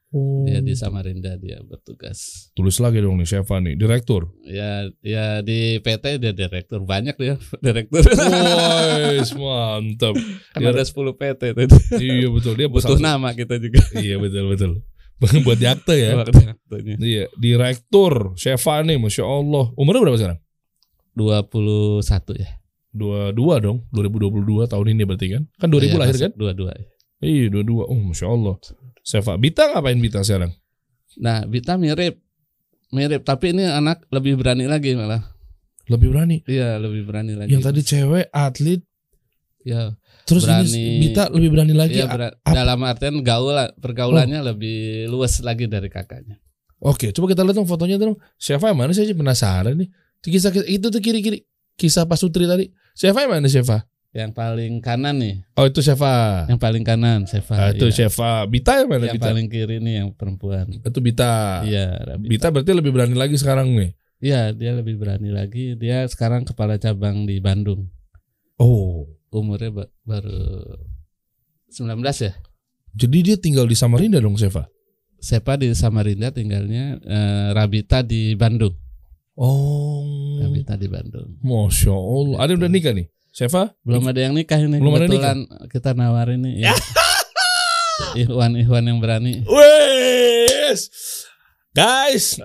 [0.07, 0.43] Oh.
[0.43, 2.47] Dia di Samarinda dia bertugas.
[2.51, 4.31] Tulis lagi dong nih Sheva nih, direktur.
[4.43, 8.03] Ya ya di PT dia direktur banyak dia direktur.
[9.37, 10.15] Wah, mantap.
[10.51, 11.67] kan Dia- ada 10 PT tuh.
[11.97, 13.79] iya betul dia Butuh salah- nama kita juga.
[13.95, 14.71] Iya betul betul.
[15.45, 16.11] Buat yakte ya.
[16.95, 19.71] Iya, direktur Sheva nih, masya Allah.
[19.73, 20.39] Umurnya berapa sekarang?
[21.17, 22.03] 21
[22.37, 22.49] ya.
[22.97, 25.43] Dua dua dong, 2022 tahun ini berarti kan?
[25.55, 26.31] Kan 2000 Iya, lahir kan?
[26.33, 26.71] Dua-dua.
[26.73, 26.85] ya.
[27.21, 27.83] Iya, dua dua.
[27.85, 28.55] Oh, masya Allah.
[29.01, 30.51] Sheva, Bita ngapain Bita sekarang?
[31.17, 32.17] Nah, Bita mirip
[32.89, 35.21] mirip tapi ini anak lebih berani lagi malah.
[35.87, 36.37] Lebih berani.
[36.43, 37.53] Iya, lebih berani lagi.
[37.53, 38.81] Yang tadi cewek atlet,
[39.63, 39.95] ya,
[40.27, 40.67] terus Berani.
[40.67, 41.99] ini Bita lebih berani lagi.
[41.99, 44.47] iya ber- dalam artian gaul pergaulannya Oh.
[44.51, 46.39] lebih luas lagi dari kakaknya.
[46.77, 48.19] Oke, coba kita lihat dong fotonya dong.
[48.37, 49.09] Yang mana sih?
[49.11, 49.89] Penasaran nih.
[50.21, 51.39] Kisah itu tuh kiri kiri.
[51.73, 52.67] Kisah Pak Sutri tadi.
[52.97, 53.85] Sheva yang mana Sheva?
[54.09, 56.49] Yang paling kanan nih, Oh itu Sheva.
[56.49, 57.53] yang paling kanan Seva.
[57.53, 58.09] Ah, itu iya.
[58.09, 58.49] Sheva.
[58.49, 59.27] Bita yang mana Yang Bita?
[59.29, 60.65] paling kiri nih yang perempuan.
[60.73, 61.61] Itu Bita.
[61.61, 62.25] Iya, Rabita.
[62.25, 63.93] Bita berarti lebih berani lagi sekarang nih.
[64.17, 65.77] Iya, dia lebih berani lagi.
[65.77, 67.85] Dia sekarang kepala cabang di Bandung.
[68.57, 69.05] Oh.
[69.29, 70.65] Umurnya ba- baru
[71.69, 72.33] 19 ya.
[72.97, 74.65] Jadi dia tinggal di Samarinda dong, Seva?
[75.21, 78.73] Sepa di Samarinda tinggalnya eh, Rabita di Bandung.
[79.37, 80.01] Oh.
[80.41, 81.37] Rabita di Bandung.
[81.45, 82.37] Masya Allah.
[82.41, 83.05] Ada udah nikah nih?
[83.29, 83.69] Seva?
[83.85, 84.81] Belum ada yang nikah ini.
[84.81, 85.37] Belum ada Kebetulan
[85.69, 86.55] kita nawarin nih.
[86.67, 86.73] Ya.
[88.13, 89.41] Ikhwan-ikhwan yang berani.
[89.45, 90.89] Wes.
[91.73, 92.37] Guys.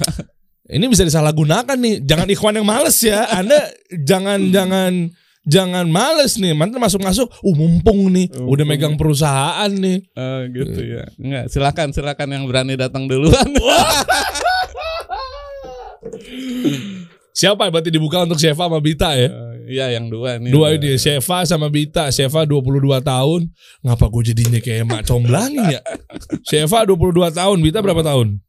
[0.76, 2.00] Ini bisa disalahgunakan nih.
[2.00, 3.28] Jangan ikhwan yang males ya.
[3.28, 5.12] Anda jangan jangan
[5.46, 6.56] jangan males nih.
[6.56, 8.66] Mantan masuk-masuk, uh mumpung nih, udah Mumpung.
[8.66, 10.10] megang perusahaan nih.
[10.18, 11.04] Oh gitu ya.
[11.20, 13.46] Enggak, silakan silakan yang berani datang duluan.
[17.36, 19.28] Siapa berarti dibuka untuk Sheva sama Bita ya?
[19.66, 20.48] Iya yang dua nih.
[20.48, 22.08] Dua ini Sheva sama Bita.
[22.08, 23.50] Sheva 22 tahun.
[23.84, 25.80] Ngapa gue jadinya kayak emak comblangin ya?
[26.48, 28.40] Sheva 22 tahun, Bita berapa tahun?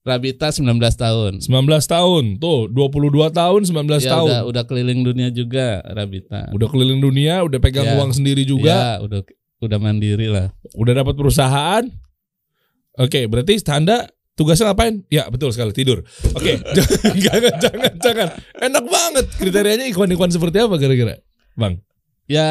[0.00, 0.66] Rabita 19
[0.96, 1.32] tahun.
[1.44, 1.46] 19
[1.86, 2.24] tahun.
[2.40, 4.28] Tuh, 22 tahun, 19 Ya tahun.
[4.28, 6.52] udah udah keliling dunia juga Rabita.
[6.52, 7.96] Udah keliling dunia, udah pegang Ya.
[8.00, 9.20] uang sendiri juga, Ya, udah
[9.60, 10.52] udah mandiri lah.
[10.72, 11.84] udah dapat perusahaan.
[12.96, 14.08] Oke, berarti Anda
[14.40, 15.04] tugasnya ngapain?
[15.12, 16.00] Ya, betul sekali, tidur.
[16.32, 16.56] Oke,
[17.28, 18.28] jangan, jangan, jangan.
[18.56, 19.26] Enak banget.
[19.36, 21.20] Kriterianya ikhwan-ikhwan seperti apa kira-kira?
[21.60, 21.84] Bang.
[22.24, 22.48] Ya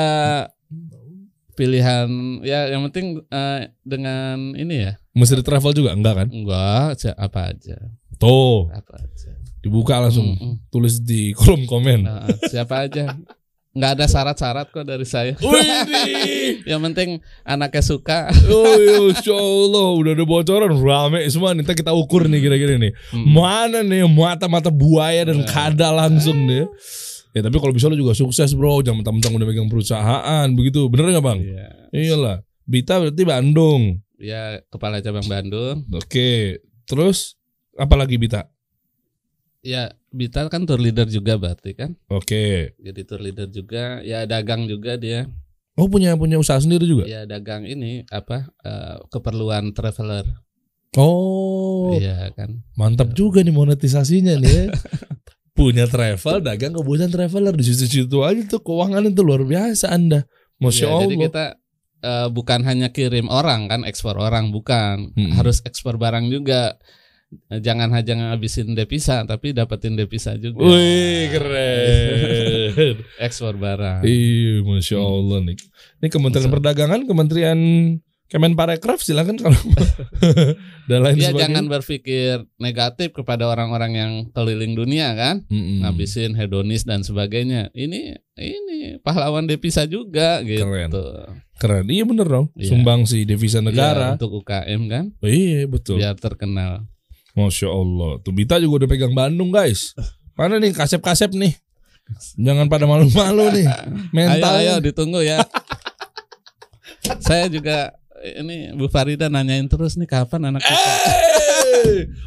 [1.58, 4.94] pilihan ya yang penting eh, dengan ini ya.
[5.18, 5.98] Mesti di travel juga?
[5.98, 6.28] Enggak kan?
[6.30, 7.76] Enggak, apa aja.
[8.20, 9.32] Tuh, Apa aja.
[9.64, 10.36] dibuka langsung.
[10.36, 10.60] Mm-mm.
[10.72, 12.04] Tulis di kolom komen.
[12.04, 13.16] Nah, siapa aja.
[13.80, 15.40] Nggak ada syarat-syarat kok dari saya.
[16.70, 17.10] Yang penting
[17.48, 18.28] anaknya suka.
[18.52, 21.64] oh insya Allah udah ada bocoran rame semua nih.
[21.64, 22.92] Kita ukur nih kira-kira nih.
[23.16, 23.24] Hmm.
[23.24, 26.68] Mana nih mata-mata buaya dan kada langsung deh.
[27.32, 31.14] Ya tapi kalau bisa lo juga sukses bro, jangan mentang-mentang udah megang perusahaan begitu, bener
[31.14, 31.40] nggak bang?
[31.40, 31.68] Iya.
[31.94, 34.02] Iyalah, Bita berarti Bandung.
[34.18, 35.86] Ya kepala cabang Bandung.
[35.94, 36.60] Oke,
[36.90, 37.38] terus
[37.78, 38.50] apa lagi Bita?
[39.62, 41.94] Ya Bita kan tour leader juga berarti kan.
[42.08, 44.02] Oke, Jadi tour leader juga.
[44.02, 45.30] Ya dagang juga dia.
[45.74, 47.06] oh punya punya usaha sendiri juga?
[47.06, 50.26] Ya dagang ini apa eh, keperluan traveler.
[50.98, 52.66] Oh, Iya kan.
[52.74, 54.50] mantap juga nih monetisasinya nih.
[54.50, 54.66] ya.
[55.58, 60.24] punya travel, dagang kebutuhan traveler di situ-situ aja tuh keuangan itu luar biasa Anda.
[60.58, 61.04] Masya Ya, Allah.
[61.06, 61.46] Jadi kita
[62.02, 65.36] eh, bukan hanya kirim orang kan, ekspor orang bukan, Mm-mm.
[65.36, 66.80] harus ekspor barang juga.
[67.52, 70.66] Jangan hanya ngabisin devisa, tapi dapetin devisa juga.
[70.66, 72.96] Wih keren.
[73.22, 74.02] Ekspor barang.
[74.02, 75.58] Iya, masya Allah nih.
[76.00, 77.60] Ini Kementerian Masya- Perdagangan, Kementerian
[78.28, 79.58] Kemenparekraf silakan kalau
[80.90, 81.42] dan lain Ya sebagainya.
[81.44, 85.82] jangan berpikir negatif kepada orang-orang yang keliling dunia kan, Mm-mm.
[85.82, 87.74] ngabisin hedonis dan sebagainya.
[87.74, 90.62] Ini ini pahlawan devisa juga gitu.
[90.62, 90.90] Keren.
[91.58, 92.54] Keren, iya bener dong.
[92.54, 92.70] Iya.
[92.70, 94.14] Sumbang sih devisa Ya, negara.
[94.14, 95.98] untuk UKM kan, Oh, iya betul.
[95.98, 96.86] biar terkenal.
[97.34, 98.12] Masya Allah.
[98.22, 99.94] Tuh Bita juga udah pegang Bandung guys.
[100.34, 101.54] Mana nih kasep-kasep nih?
[102.36, 103.68] Jangan pada malu-malu nih.
[103.70, 104.54] Ayo Mental.
[104.60, 105.38] ayo ditunggu ya.
[107.26, 107.94] Saya juga
[108.36, 110.92] ini Bu Farida nanyain terus nih kapan anak kita.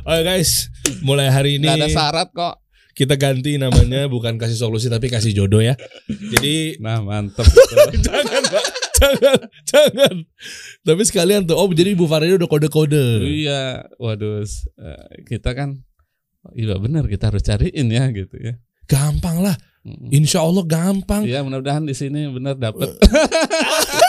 [0.03, 0.71] Oke guys,
[1.03, 2.55] mulai hari ini Nggak ada syarat kok.
[2.93, 5.73] kita ganti namanya bukan kasih solusi tapi kasih jodoh ya.
[6.09, 7.45] Jadi Nah mantep.
[8.07, 8.65] jangan Pak,
[9.03, 10.15] jangan, jangan.
[10.83, 13.23] Tapi sekalian tuh, oh jadi Bu Farida udah kode-kode.
[13.23, 14.43] iya, waduh.
[14.43, 15.83] eh, Kita kan,
[16.55, 18.55] iya benar kita harus cariin ya gitu ya.
[18.87, 19.57] Gampang lah.
[20.15, 21.27] Insya Allah gampang.
[21.27, 22.87] Iya mudah-mudahan di sini benar dapet.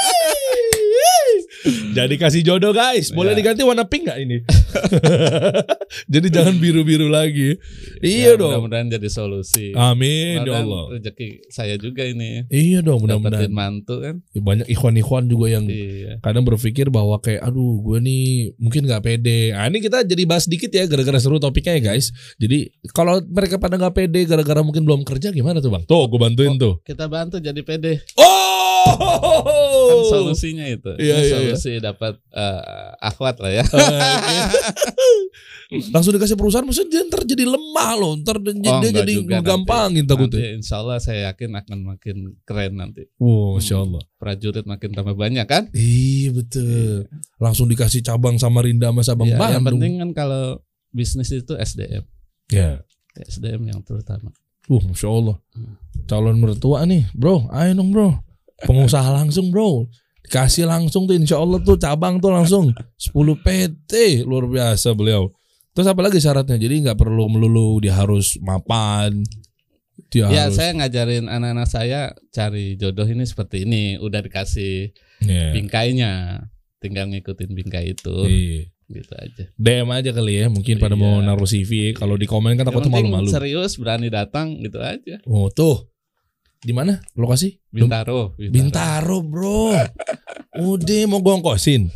[1.98, 3.40] Jadi kasih jodoh guys, boleh Iya.
[3.40, 4.38] diganti warna pink nggak ini?
[6.14, 7.56] jadi jangan biru-biru lagi.
[8.02, 8.52] Ya, Iya dong.
[8.52, 9.72] Mudah-mudahan jadi solusi.
[9.74, 10.90] Amin ya Allah.
[10.92, 12.46] Rezeki saya juga ini.
[12.48, 13.50] Iya dong, mudah-mudahan.
[13.50, 14.16] Mantu kan.
[14.34, 16.20] Banyak ikhwan-ikhwan juga yang Iya.
[16.20, 18.26] kadang berpikir bahwa kayak aduh gue nih
[18.58, 19.54] mungkin nggak pede.
[19.54, 22.10] Nah, ini kita jadi bahas dikit ya gara-gara seru topiknya ya guys.
[22.38, 25.84] Jadi kalau mereka pada nggak pede gara-gara mungkin belum kerja gimana tuh bang?
[25.86, 26.82] Tuh gue bantuin tuh.
[26.82, 28.02] Kita bantu jadi pede.
[28.18, 30.92] Oh, Kan solusinya itu.
[31.00, 33.64] Iya, Ini iya, solusi dapat eh, akhwat lah ya.
[33.68, 33.98] Oke.
[35.90, 40.06] Langsung dikasih perusahaan maksudnya dia ntar jadi lemah loh ntar dia, Oh, dia jadi gampangin
[40.06, 40.54] Nanti takutnya.
[40.54, 43.10] insya Allah saya yakin akan makin keren nanti.
[43.18, 44.02] Wow, masya Allah.
[44.22, 45.74] Prajurit makin tambah banyak kan?
[45.74, 47.10] Iya betul.
[47.42, 50.62] Langsung dikasih cabang sama Rinda sama Sabang Ya, yang penting kan kalau
[50.94, 52.06] bisnis itu SDM.
[52.54, 52.86] Ya.
[53.18, 54.30] SDM yang terutama.
[54.70, 55.36] Uh, masya Allah.
[55.58, 55.76] Hmm.
[56.08, 57.50] Calon mertua nih, bro.
[57.52, 58.23] Ayo dong bro.
[58.62, 59.90] Pengusaha langsung bro.
[60.24, 63.12] Dikasih langsung tuh insya Allah tuh cabang tuh langsung 10
[63.44, 65.34] PT luar biasa beliau.
[65.74, 66.56] Terus apa lagi syaratnya?
[66.56, 69.20] Jadi nggak perlu melulu dia harus mapan.
[70.10, 70.56] Dia Ya harus.
[70.56, 73.98] saya ngajarin anak-anak saya cari jodoh ini seperti ini.
[73.98, 75.52] Udah dikasih Iya.
[75.52, 76.12] bingkainya.
[76.80, 78.16] Tinggal ngikutin bingkai itu.
[78.24, 78.70] Iya.
[78.84, 79.44] Gitu aja.
[79.56, 81.26] DM aja kali ya, mungkin pada mau Iya.
[81.26, 81.92] naruh CV.
[81.92, 83.30] Kalau di komen kan Yang aku tuh penting malu-malu.
[83.32, 85.18] serius berani datang gitu aja.
[85.26, 85.90] Oh tuh,
[86.64, 87.60] di mana lokasi?
[87.70, 88.34] Bintaro.
[88.40, 89.76] Bintaro bro.
[90.56, 91.92] Udah mau gue ongkosin.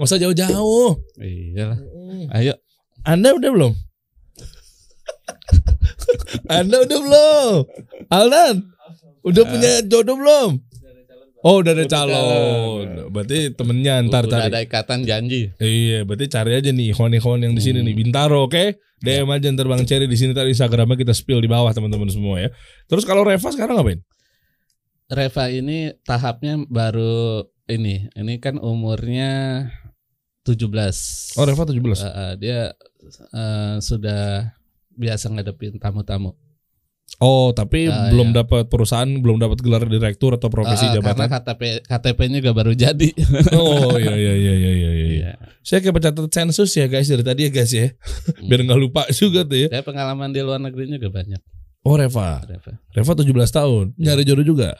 [0.00, 0.96] Nggak usah jauh-jauh.
[1.20, 1.76] Iyalah.
[2.32, 2.56] Ayo.
[3.04, 3.72] Anda udah belum?
[6.56, 7.52] Anda udah belum?
[8.10, 8.54] Aldan,
[9.22, 10.50] udah punya jodoh belum?
[11.46, 12.86] Oh udah ada Udah calon.
[13.14, 14.50] Berarti temennya ntar Udah cari.
[14.50, 15.54] ada ikatan janji.
[15.62, 17.86] Iya, berarti cari aja nih ikhwan-ikhwan yang di sini Hmm.
[17.86, 18.82] nih Bintaro, oke?
[18.98, 22.42] DM aja ntar Bang Cherry di sini tadi Instagramnya kita spill di bawah teman-teman semua
[22.42, 22.50] ya.
[22.90, 24.02] Terus kalau Reva sekarang ngapain?
[25.06, 28.10] Reva ini tahapnya baru ini.
[28.10, 29.62] Ini kan umurnya
[30.42, 31.38] 17.
[31.38, 32.02] Oh Reva 17.
[32.02, 32.60] Eh, eh, dia
[33.30, 34.50] eh, sudah
[34.96, 36.34] biasa ngadepin tamu-tamu.
[37.16, 38.44] Oh, tapi Ah, belum iya.
[38.44, 41.24] dapat perusahaan, belum dapat gelar direktur atau profesi eh, jabatan.
[41.24, 43.08] Karena KTP KTP-nya juga baru jadi.
[43.56, 44.90] Oh iya iya iya iya iya.
[44.92, 45.06] iya.
[45.16, 45.30] Iya.
[45.60, 47.88] Saya kayak pencatat sensus ya guys dari tadi ya guys ya.
[47.88, 48.46] Hmm.
[48.46, 49.68] Biar nggak lupa juga tuh ya.
[49.72, 51.40] Saya pengalaman di luar negeri juga banyak.
[51.82, 52.44] Oh Reva.
[52.44, 52.72] Reva.
[52.92, 53.84] Reva 17 tahun.
[53.96, 54.76] Nyari jodoh juga.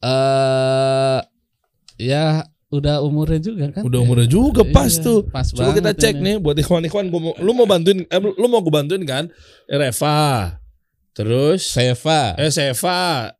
[0.00, 1.20] Eh
[2.00, 3.82] ya udah umurnya juga kan?
[3.84, 4.04] Udah Ya.
[4.04, 5.20] umurnya juga pas Iya, tuh.
[5.28, 6.24] Pas Coba kita cek ini.
[6.24, 9.28] nih buat ikhwan-ikhwan gua mau, lu mau bantuin eh, lu mau gue bantuin kan?
[9.68, 10.56] Reva.
[11.14, 13.30] Terus Seva, eh Seva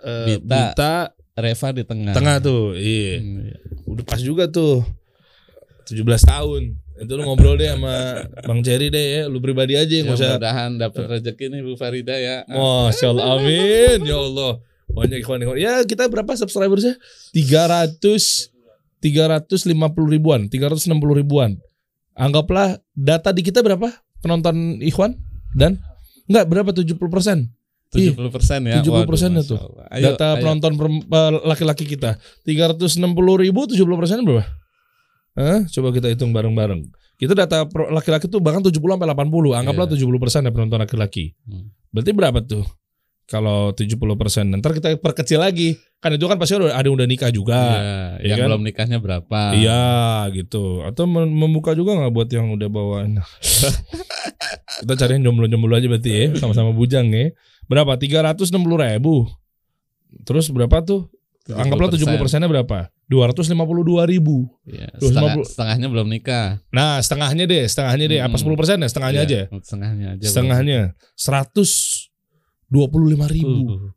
[0.00, 0.46] eh, Bita.
[0.46, 0.94] Bita
[1.36, 2.14] Reva di tengah.
[2.16, 2.72] tengah tuh.
[2.72, 3.20] Iya.
[3.20, 3.56] Hmm, iya.
[3.84, 4.80] Udah pas juga tuh.
[5.84, 6.80] 17 tahun.
[6.96, 9.22] Itu lu ngobrol deh sama Bang Cherry deh ya.
[9.28, 12.48] Lu pribadi aja Ya, nggak usah mudah-mudahan dapat rezeki nih Bu Farida ya.
[12.48, 14.52] Masya Allah, amin ya Allah.
[14.88, 15.60] Banyak ikhwan ikhwan.
[15.60, 16.96] Ya kita berapa subscribersnya?
[17.36, 18.56] 300
[19.04, 19.76] 350
[20.08, 21.60] ribuan, 360 ribuan.
[22.16, 23.92] Anggaplah data di kita berapa
[24.24, 25.20] penonton ikhwan
[25.52, 25.76] dan
[26.26, 27.38] enggak berapa 70 persen
[27.94, 28.82] 70 persen ya.
[28.82, 29.58] 70% Waduh, ya Masya tuh.
[29.62, 29.84] Allah.
[29.94, 30.42] Ayo, data ayo.
[30.42, 32.98] penonton eh, laki-laki kita 360
[33.46, 34.44] ribu 70 persen berapa?
[35.36, 35.60] Hah?
[35.70, 36.82] Coba kita hitung bareng-bareng.
[37.16, 37.64] Kita data
[37.94, 39.54] laki-laki tuh bahkan 70 sampai 80.
[39.56, 40.02] Anggaplah Iya.
[40.02, 41.32] 70 persen ya penonton laki-laki.
[41.46, 41.72] Hmm.
[41.94, 42.64] Berarti berapa tuh?
[43.26, 45.74] Kalau 70 persen, ntar kita perkecil lagi.
[45.98, 47.58] Kan itu kan pasti ada yang udah nikah juga.
[47.58, 47.82] Iya,
[48.22, 48.46] Iya yang kan?
[48.48, 49.40] belum nikahnya berapa?
[49.50, 49.82] Iya
[50.30, 50.86] gitu.
[50.86, 53.18] Atau mem- membuka juga nggak buat yang udah bawaan.
[54.82, 57.34] kita cari yang jomblo-jomblo aja berarti ya, sama-sama bujang ya.
[57.66, 57.98] Berapa?
[57.98, 58.46] 360
[58.78, 59.26] ribu.
[60.22, 61.10] Terus berapa tuh?
[61.46, 62.90] Anggaplah 70 persennya berapa?
[63.06, 63.54] 252
[64.06, 64.50] ribu.
[64.66, 65.02] Iya, 250.
[65.02, 66.48] setengah, setengahnya belum nikah.
[66.70, 68.20] Nah setengahnya deh, setengahnya deh.
[68.22, 68.42] Apa Hmm.
[68.46, 68.88] 10 persen ya?
[68.90, 69.40] Setengahnya Iya, aja.
[69.62, 70.26] Setengahnya aja.
[70.26, 70.80] Setengahnya.
[72.68, 73.20] 125 belum.
[73.28, 73.54] ribu.
[73.68, 73.90] Uh,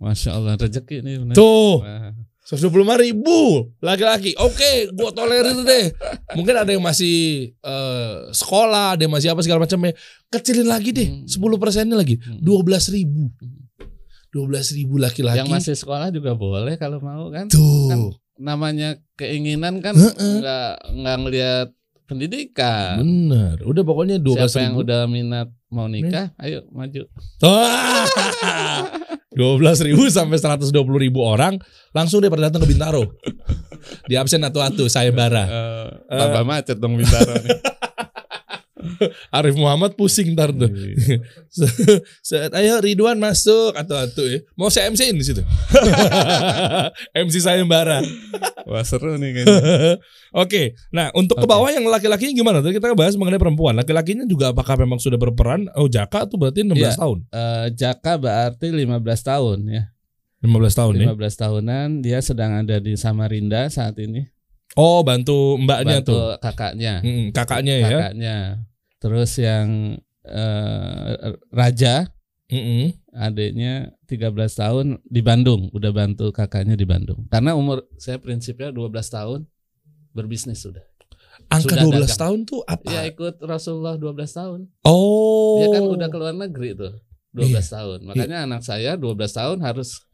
[0.00, 1.12] Masya Allah rezeki ini.
[1.30, 1.84] Tuh.
[1.84, 4.32] Wah, 125 ribu laki-laki.
[4.34, 5.92] Oke, gua tolerir deh.
[6.34, 9.92] Mungkin ada yang masih eh, sekolah, ada yang masih apa segala macamnya.
[10.26, 11.28] Kecilin lagi deh, Hmm.
[11.28, 12.40] 10 persennya lagi, Hmm.
[12.40, 13.28] 12 ribu.
[14.30, 15.36] 12 ribu laki-laki.
[15.36, 17.46] Yang masih sekolah juga boleh kalau mau kan.
[17.46, 17.86] tuh.
[17.86, 18.00] kan
[18.40, 21.68] namanya keinginan kan nggak nggak ngelihat
[22.08, 22.98] pendidikan.
[22.98, 23.60] Bener.
[23.62, 24.82] Udah pokoknya 12 Siapa yang ribu.
[24.88, 27.06] udah minat mau nikah, ayo maju.
[29.30, 31.54] Dua belas ribu sampai seratus dua puluh ribu orang
[31.94, 33.14] langsung dia pada datang ke Bintaro.
[34.10, 35.46] Di absen atu-atu saya bara.
[35.46, 37.54] Eh, tambah macet dong Bintaro nih.
[39.36, 40.68] Arif Muhammad pusing ntar tuh.
[42.22, 44.38] Set, ayo Ridwan masuk atu-atu ya.
[44.54, 45.42] Mau saya MC di situ.
[47.16, 48.00] MC sayembara.
[48.64, 49.98] Wah seru nih kayaknya.
[50.30, 51.50] Oke, nah untuk ke Oke.
[51.50, 52.58] bawah yang laki-lakinya gimana?
[52.62, 53.74] Tadi kita bahas mengenai perempuan.
[53.74, 55.66] Laki-lakinya juga apakah memang sudah berperan?
[55.74, 56.90] Oh, Jaka tuh berarti 16 Iya.
[56.94, 57.18] tahun.
[57.26, 59.82] Eh, Jaka berarti 15 tahun ya.
[60.40, 61.04] 15 tahun ya.
[61.10, 64.22] 15 tahunan dia sedang ada di Samarinda saat ini.
[64.78, 66.22] Oh, bantu mbaknya Bantu tuh.
[66.38, 67.02] kakaknya.
[67.02, 67.88] Mm, kakaknya ya.
[67.90, 68.36] Kakaknya.
[69.00, 71.12] Terus yang eh,
[71.50, 72.06] Raja
[72.50, 72.92] Mm-mm.
[73.14, 77.24] adiknya 13 tahun di Bandung, udah bantu kakaknya di Bandung.
[77.30, 79.40] Karena umur saya prinsipnya 12 tahun
[80.12, 80.82] berbisnis sudah.
[81.48, 82.20] Angka Sudah 12 dagang.
[82.20, 82.86] tahun tuh apa?
[82.86, 84.60] Iya ikut Rasulullah 12 tahun.
[84.84, 85.58] oh.
[85.58, 86.92] Dia kan udah keluar negeri tuh
[87.32, 87.98] 12 tahun.
[88.06, 90.04] Makanya anak saya 12 tahun harus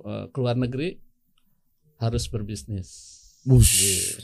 [0.00, 0.98] eh, keluar negeri
[1.98, 2.88] harus berbisnis.
[3.42, 4.16] Bush.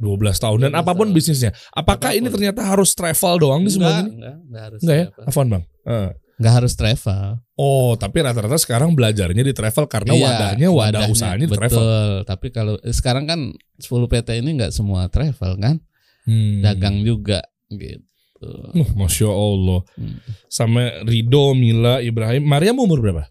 [0.00, 1.10] 12 tahun dan 12 apa pun tahun.
[1.12, 1.50] bisnisnya.
[1.70, 2.34] Apakah ini Apa pun.
[2.34, 4.10] ternyata harus travel doang nih semua Enggak, ini?
[4.10, 5.06] enggak, enggak harus Enggak ya?
[5.22, 5.64] Afwan, Bang.
[5.82, 6.10] Eh.
[6.40, 7.20] Enggak harus travel.
[7.54, 11.60] Oh, tapi rata-rata sekarang belajarnya di travel karena Iya, wadahnya wadah wadahnya, usahanya di betul.
[11.60, 11.86] travel.
[12.24, 13.40] Tapi kalau eh, sekarang kan
[13.76, 15.76] 10 PT ini enggak semua travel kan,
[16.24, 16.60] Hmm.
[16.60, 18.00] dagang juga gitu.
[18.40, 19.84] Uh, Masya Allah.
[19.94, 20.16] Hmm.
[20.48, 22.40] Sama Rido, Mila, Ibrahim.
[22.40, 23.28] Mariam umur berapa?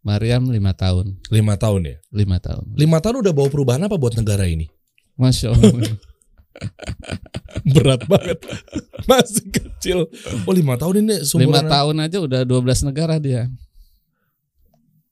[0.00, 1.96] Mariam 5 tahun, 5 tahun ya.
[2.10, 2.64] 5 tahun.
[2.74, 4.70] 5 tahun udah bawa perubahan apa buat negara ini?
[5.14, 5.98] Masya Allah.
[7.72, 8.38] Berat banget.
[9.10, 9.98] Masih kecil.
[10.46, 13.48] Oh 5 tahun ini 5 seumuran tahun aja udah 12 negara dia.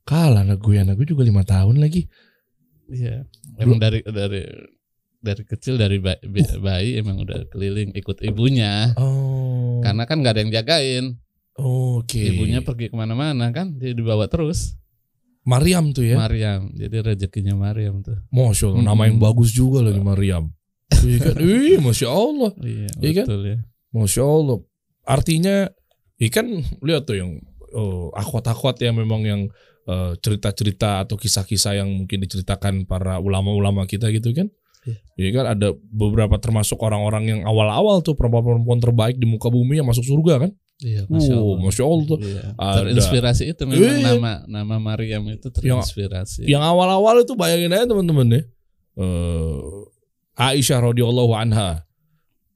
[0.08, 2.10] Kalah anak gue, anak gue juga 5 tahun lagi.
[2.90, 3.24] Iya.
[3.60, 4.42] Emang dari dari
[5.20, 6.24] dari kecil dari bayi,
[6.58, 8.96] bayi emang udah keliling ikut ibunya.
[8.96, 9.78] Oh.
[9.84, 11.04] Karena kan nggak ada yang jagain.
[11.60, 12.34] Oke.
[12.34, 14.80] Ibunya pergi ke mana-mana kan dia dibawa terus.
[15.44, 16.16] Mariam tuh ya.
[16.20, 16.72] Mariam.
[16.76, 18.16] Jadi rezekinya Mariam tuh.
[18.28, 19.08] Masya Allah, nama Mm-mm.
[19.08, 20.52] yang bagus juga lagi Mariam.
[21.00, 21.34] Iya kan?
[21.38, 22.50] Ih, Masya Allah.
[22.60, 23.26] Iya, Iya kan?
[23.26, 23.56] betul ya.
[23.90, 24.58] Masya Allah.
[25.02, 25.56] Artinya,
[26.20, 26.46] ikan
[26.80, 27.40] lihat tuh yang
[27.72, 29.40] oh, akhwat-akhwat yang memang yang
[29.86, 34.50] eh, cerita-cerita atau kisah-kisah yang mungkin diceritakan para ulama-ulama kita gitu kan.
[34.80, 34.96] Iya.
[35.16, 39.88] Iya kan ada beberapa termasuk orang-orang yang awal-awal tuh perempuan-perempuan terbaik di muka bumi yang
[39.88, 40.52] masuk surga kan.
[40.80, 41.56] Iya, Masya Oh, Allah.
[41.60, 42.18] Masya Allah tuh.
[42.20, 42.42] Iya.
[42.56, 44.16] Terinspirasi itu memang Iya.
[44.16, 46.48] nama nama Mariam itu terinspirasi.
[46.48, 48.40] Yang awal-awal itu bayangin aja teman-teman ya.
[48.96, 49.56] Eh,
[50.40, 51.84] Aisyah radhiyallahu anha.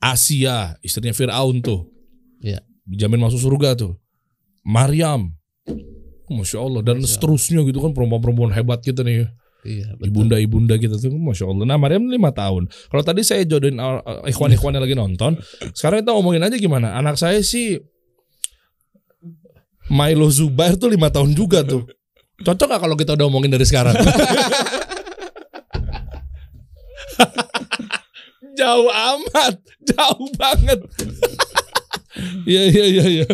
[0.00, 1.84] Asia, istrinya Firaun tuh.
[2.40, 2.64] Iya.
[2.88, 3.92] Dijamin masuk surga tuh.
[4.64, 5.36] Maryam.
[6.24, 7.12] Masya Allah dan Masya Allah.
[7.12, 9.28] seterusnya gitu kan perempuan-perempuan hebat kita nih
[9.64, 14.20] Iya, ibunda-ibunda kita tuh Masya Allah Nah Maryam lima tahun Kalau tadi saya jodohin uh,
[14.28, 15.40] ikhwan-ikhwan yang lagi nonton
[15.72, 17.80] Sekarang kita ngomongin aja gimana Anak saya sih
[19.88, 21.88] Milo Zubair tuh lima tahun juga tuh
[22.44, 23.96] Cocok gak kalau kita udah ngomongin dari sekarang?
[28.54, 30.80] jauh amat, jauh banget.
[32.46, 33.26] Iya iya iya iya.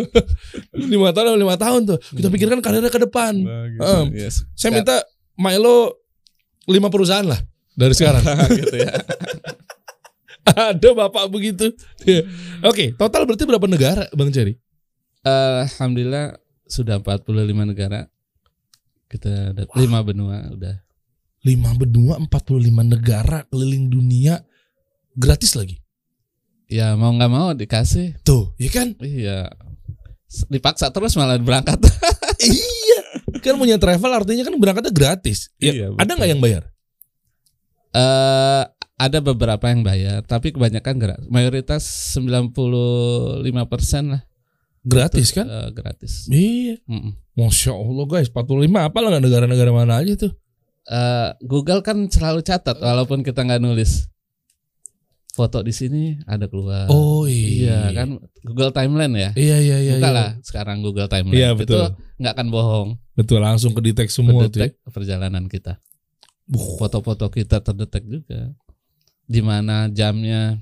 [0.73, 1.99] Lima tahun lima tahun tuh.
[2.01, 3.37] Kita pikirkan karirnya ke depan.
[3.45, 3.81] Bagus.
[3.85, 4.35] Em, Yes.
[4.57, 5.05] Saya minta
[5.37, 6.01] Milo
[6.65, 7.37] lima perusahaan lah
[7.77, 8.25] dari sekarang.
[8.61, 8.93] gitu ya.
[10.73, 11.77] Ada bapak begitu.
[12.09, 12.25] Iya.
[12.65, 14.57] Oke, total berarti berapa negara, Bang Jerry?
[15.21, 17.37] Alhamdulillah sudah 45
[17.69, 18.09] negara.
[19.11, 20.81] Kita ada lima benua udah.
[21.45, 24.41] Lima benua, 45 negara keliling dunia
[25.15, 25.79] gratis lagi.
[26.71, 28.23] Ya mau nggak mau dikasih.
[28.23, 28.95] Tuh, ya kan?
[29.03, 29.51] Iya.
[30.47, 31.83] Dipaksa terus malah berangkat.
[32.47, 33.01] iya.
[33.43, 35.51] Kan punya travel artinya kan berangkatnya gratis.
[35.59, 36.63] Ya, Iya, ada nggak yang bayar?
[37.91, 38.65] Eh
[39.01, 41.27] ada beberapa yang bayar, tapi kebanyakan gratis.
[41.27, 41.83] Mayoritas
[42.15, 43.43] 95%
[44.13, 44.23] lah
[44.81, 45.45] Gratis kan?
[45.49, 46.29] eh, gratis.
[46.29, 46.81] Iya.
[46.85, 47.13] Mm-mm.
[47.37, 48.45] Masya Allah guys, 45
[48.77, 50.33] apa lah nggak negara-negara mana aja tuh?
[50.87, 54.09] Eh, Google kan selalu catat walaupun kita nggak nulis.
[55.31, 56.91] Foto di sini ada keluar.
[56.91, 59.31] Oh iya kan Google Timeline ya.
[59.39, 59.95] Iya iya iya.
[59.97, 60.17] Buka iya.
[60.17, 61.39] lah sekarang Google Timeline.
[61.39, 61.81] Iya, betul.
[61.95, 62.89] Itu nggak akan bohong.
[63.15, 64.51] Betul langsung kedetek semua tuh.
[64.61, 64.69] ya.
[64.69, 65.79] Mendetek perjalanan kita.
[66.51, 68.51] Foto-foto kita terdetek juga.
[69.31, 70.59] Di mana jamnya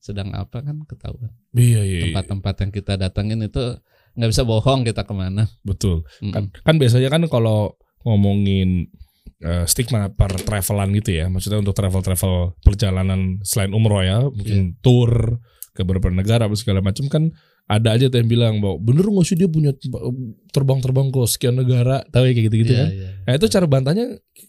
[0.00, 1.32] sedang apa kan ketahuan.
[1.52, 1.98] Iya iya.
[2.00, 2.02] iya.
[2.08, 3.76] Tempat-tempat yang kita datangin itu
[4.16, 5.46] nggak bisa bohong kita ke mana.
[5.60, 6.08] Betul.
[6.24, 6.32] Mm-mm.
[6.32, 7.76] Kan kan biasanya kan kalau
[8.08, 8.88] ngomongin
[9.38, 14.80] eh, stigma per travelan gitu ya, maksudnya untuk travel-travel perjalanan selain umroh ya, mungkin Iya.
[14.80, 15.38] tour
[15.72, 17.30] ke beberapa negara apa segala macam kan
[17.68, 19.76] ada aja tuh yang bilang bahwa bener nggak sih dia punya
[20.50, 22.88] terbang-terbang ke sekian negara, tahu ya kayak gitu-gitu Iya, kan?
[22.90, 23.10] iya.
[23.28, 24.04] Nah itu cara bantahnya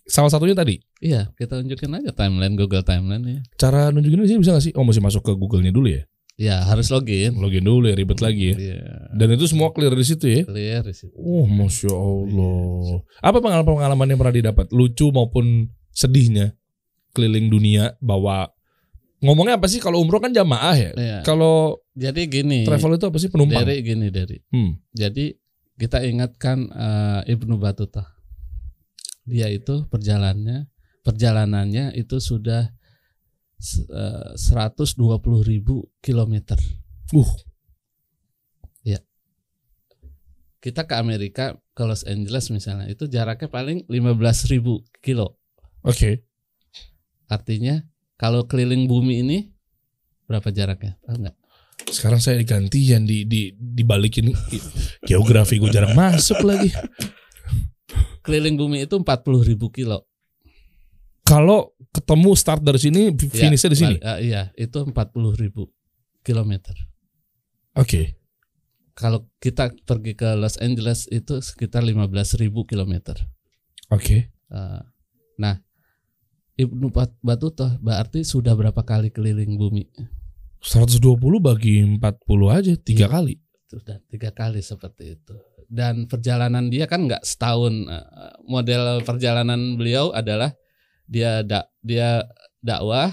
[0.07, 0.79] salah satunya tadi.
[1.03, 3.39] Iya, kita tunjukin aja timeline Google Timeline ya.
[3.59, 4.73] Cara nunjukin sini bisa gak sih?
[4.75, 6.03] Oh masih masuk ke Google-nya dulu ya?
[6.39, 7.35] Ya harus login.
[7.35, 8.55] Login dulu ya ribet lagi ya.
[8.55, 8.81] Iya.
[9.11, 10.47] Dan itu semua clear di situ ya.
[10.47, 11.11] Clear di situ.
[11.19, 13.03] Oh, masya Allah.
[13.19, 16.55] Apa pengalaman-pengalaman yang pernah didapat, lucu maupun sedihnya
[17.11, 18.47] keliling dunia bawa
[19.19, 20.91] ngomongnya apa sih kalau umroh kan jamaah ya.
[20.95, 21.19] Iya.
[21.27, 22.63] Kalau Jadi gini.
[22.63, 23.67] travel itu apa sih penumpang?
[23.67, 24.39] Dari gini dari.
[24.55, 24.79] Hmm.
[24.95, 25.35] Jadi
[25.75, 28.15] kita ingatkan eh, Ibnu Batuta.
[29.27, 30.71] Dia itu perjalanannya
[31.03, 32.71] perjalanannya itu sudah
[33.59, 34.95] 120
[35.43, 36.57] ribu kilometer.
[37.11, 37.29] Uh.
[40.59, 45.39] Kita ke Amerika ke Los Angeles misalnya itu jaraknya paling 15 ribu kilo.
[45.87, 46.27] Oke.
[47.31, 47.79] Artinya
[48.19, 49.37] kalau keliling bumi ini
[50.27, 50.99] berapa jaraknya?
[51.07, 51.35] Tahu nggak?
[51.95, 54.35] Sekarang saya digantian di di dibalikin
[55.07, 56.75] geografi gue jarang masuk lagi.
[58.19, 59.07] Keliling bumi itu 40
[59.47, 60.08] ribu kilo.
[61.29, 61.59] Kalau
[61.89, 63.95] ketemu start dari sini, Ya, finishnya di sini.
[64.01, 64.93] ah, iya, itu 40
[65.35, 65.69] ribu
[66.21, 66.73] kilometer.
[67.77, 68.17] Oke.
[68.93, 73.15] Kalau kita pergi ke Los Angeles itu sekitar 15 ribu kilometer.
[73.89, 74.33] Oke.
[74.49, 74.81] Eh,
[75.39, 75.55] Nah,
[76.59, 76.91] Ibnu
[77.23, 79.87] Batuta berarti sudah berapa kali keliling bumi?
[80.59, 83.13] 120 bagi 40 aja tiga Iya.
[83.15, 83.35] kali.
[83.71, 85.31] Sudah tiga kali seperti itu.
[85.71, 87.87] Dan perjalanan dia kan nggak setahun.
[87.87, 88.07] Eh,
[88.43, 90.51] Model perjalanan beliau adalah
[91.09, 92.21] dia dak dia
[92.61, 93.09] dakwah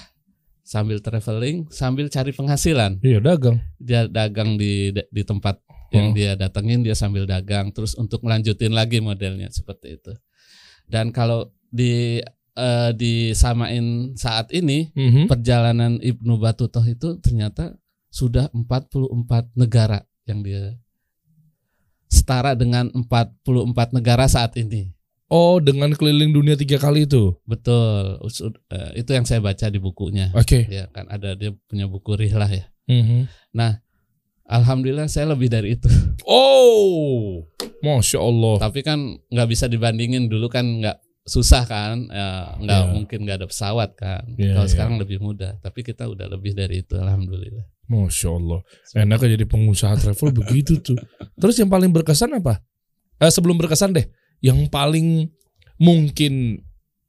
[0.61, 3.01] sambil traveling sambil cari penghasilan.
[3.01, 3.65] Iya dagang.
[3.81, 5.57] Dia dagang di di tempat
[5.95, 6.17] yang Hmm.
[6.19, 10.13] dia datengin dia sambil dagang terus untuk melanjutin lagi modelnya seperti itu.
[10.85, 12.21] Dan kalau di
[12.57, 15.29] eh, disamain saat ini Mhm.
[15.29, 17.77] perjalanan Ibnu Batutoh itu ternyata
[18.09, 20.73] sudah 44 negara yang dia
[22.09, 24.96] setara dengan 44 negara saat ini.
[25.27, 27.35] Oh, dengan keliling dunia tiga kali itu.
[27.43, 28.23] Betul.
[28.71, 30.31] Eh, itu yang saya baca di bukunya.
[30.39, 30.71] Oke.
[30.71, 32.71] Ya kan ada dia punya buku Rihlah ya.
[32.87, 33.27] Mhm.
[34.47, 35.91] Alhamdulillah saya lebih dari itu.
[36.27, 37.47] Oh,
[37.87, 38.59] masya Allah.
[38.59, 38.99] Tapi kan
[39.31, 42.91] nggak bisa dibandingin dulu kan nggak susah kan, Ya, nggak Iya.
[42.95, 44.27] mungkin nggak ada pesawat kan.
[44.35, 44.73] Iya, Kalau iya.
[44.75, 45.55] sekarang lebih mudah.
[45.63, 46.99] Tapi kita udah lebih dari itu.
[46.99, 47.63] Alhamdulillah.
[47.87, 48.59] Masya Allah.
[48.95, 50.99] Enaknya jadi pengusaha travel begitu tuh.
[51.39, 52.59] Terus yang paling berkesan apa?
[53.23, 54.07] Eh, sebelum berkesan deh,
[54.47, 55.27] yang paling
[55.77, 56.63] mungkin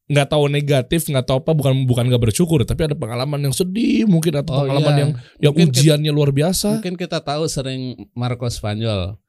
[0.07, 4.07] nggak tahu negatif, nggak tahu apa, bukan bukan nggak bersyukur, tapi ada pengalaman yang sedih
[4.07, 5.01] mungkin atau Oh, pengalaman iya.
[5.03, 5.11] yang
[5.43, 6.79] yang Mungkin kita- ujiannya luar biasa.
[6.79, 9.19] Mungkin kita tahu sering Marco Spanyol.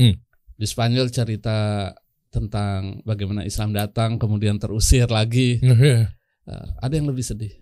[0.00, 0.16] Hmm.
[0.56, 1.90] Di Spanyol cerita
[2.32, 5.60] tentang bagaimana Islam datang kemudian terusir lagi.
[5.60, 6.10] Iya.
[6.44, 7.52] Eh, ada yang lebih sedih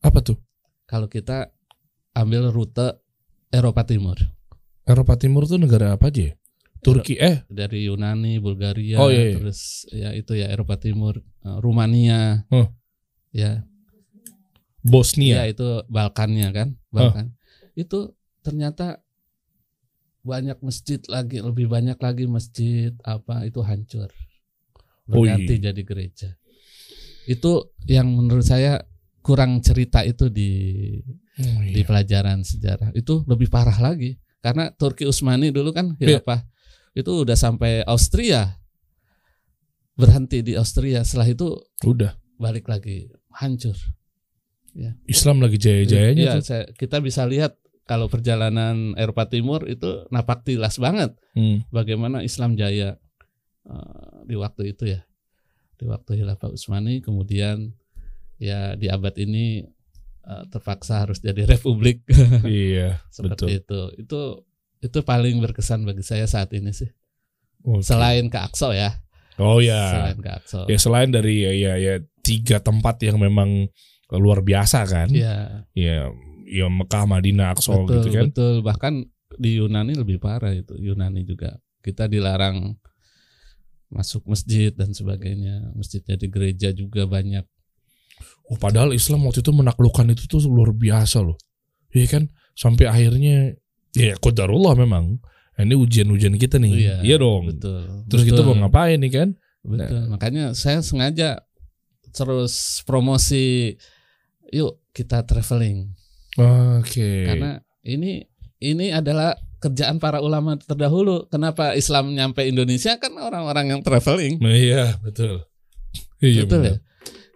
[0.00, 0.36] Apa tuh?
[0.84, 1.48] kalau kita
[2.12, 3.00] ambil rute
[3.48, 4.12] Eropa Timur
[4.84, 6.36] Eropa Timur tuh negara apa aja?
[6.76, 6.84] Ya?
[6.84, 9.36] Turki eh dari Yunani, Bulgaria, Oh, iya, iya.
[9.36, 9.60] terus
[9.90, 12.68] ya itu ya Eropa Timur, eh, Rumania, Oh.
[13.30, 13.64] ya, ya
[14.82, 15.44] Bosnia.
[15.46, 17.34] itu Balkannya kan, Balkan.
[17.74, 19.02] Itu ternyata
[20.22, 24.10] banyak masjid lagi, lebih banyak lagi masjid apa itu hancur,
[25.06, 26.34] Oh, berganti jadi gereja.
[27.26, 28.82] Itu yang menurut saya
[29.22, 30.50] kurang cerita itu di
[31.36, 31.84] Oh, di iya.
[31.84, 36.22] pelajaran sejarah itu lebih parah lagi karena Turki Utsmani dulu kan Iya.
[36.22, 36.40] khilafah
[36.96, 38.56] itu udah sampai Austria.
[39.92, 41.00] Berhenti di Austria.
[41.02, 42.16] Setelah itu Udah.
[42.36, 43.08] balik lagi.
[43.30, 43.76] Hancur.
[45.04, 46.44] Islam lagi jaya-jayanya tuh.
[46.44, 51.16] saya- kita bisa lihat kalau perjalanan Eropa Timur itu napak tilas banget.
[51.32, 51.64] Hmm.
[51.68, 52.96] bagaimana Islam jaya
[53.64, 55.04] eh, di waktu itu ya.
[55.76, 57.72] Di waktu khilafah Utsmani kemudian
[58.36, 59.64] ya di abad ini
[60.22, 62.04] eh, terpaksa harus jadi republik.
[62.44, 63.48] Iya, seperti betul.
[63.48, 63.80] itu.
[64.04, 64.20] Itu
[64.86, 66.88] itu paling berkesan bagi saya saat ini sih
[67.62, 67.82] Oke.
[67.82, 68.90] selain ke Aqsa ya
[69.36, 69.92] Oh ya.
[69.92, 73.68] selain ke Aqsa Ya selain dari ya ya, ya tiga tempat yang memang
[74.08, 75.12] luar biasa kan.
[75.12, 76.08] ya Ya
[76.46, 78.24] ya Mekah, Madinah, Aqsa betul gitu kan.
[78.30, 78.94] betul bahkan
[79.36, 82.78] di Yunani lebih parah itu Yunani juga kita dilarang
[83.86, 87.44] masuk masjid dan sebagainya masjid jadi gereja juga banyak
[88.48, 91.34] Oh, padahal Islam waktu itu menaklukkan itu tuh luar biasa loh.
[91.92, 92.22] Iya kan?
[92.54, 93.52] Sampai akhirnya
[93.96, 95.16] ya qadarullah memang.
[95.56, 97.00] Nah, Ini ujian-ujian kita nih.
[97.00, 97.48] Iya, dong.
[97.48, 99.28] betul Terus kita betul, mau ngapain nih kan?
[99.66, 101.42] betul makanya saya sengaja
[102.14, 103.74] terus promosi
[104.54, 105.90] yuk kita traveling
[106.38, 107.26] Oke.
[107.26, 108.22] karena ini
[108.62, 111.26] ini adalah kerjaan para ulama terdahulu.
[111.26, 114.36] Kenapa Islam nyampe Indonesia kan orang-orang yang traveling.
[114.38, 115.42] Nah, iya, betul.
[116.20, 116.74] Iya, Betul ya.
[116.76, 116.76] benar.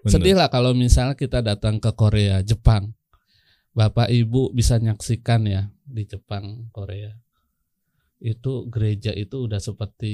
[0.00, 0.10] Benar.
[0.12, 2.92] Sedih lah kalau misal kita datang ke Korea, Jepang.
[3.70, 7.14] Bapak Ibu bisa nyaksikan ya di Jepang, Korea.
[8.18, 10.12] Itu gereja itu udah seperti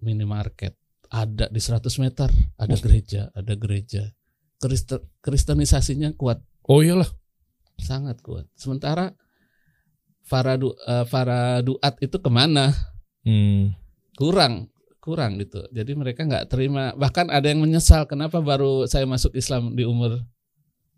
[0.00, 0.78] minimarket.
[1.10, 2.78] Ada di 100 meter, ada Oh.
[2.78, 4.14] gereja, ada gereja.
[4.56, 7.08] Kristen, kristenisasinya kuat Oh iyalah.
[7.76, 8.46] sangat kuat.
[8.54, 9.16] Sementara
[10.22, 12.70] faradu eh, faraduat itu ke mana
[13.20, 13.74] Hmm.
[14.14, 19.32] kurang kurang gitu jadi mereka nggak terima bahkan ada yang menyesal kenapa baru saya masuk
[19.34, 20.22] Islam di umur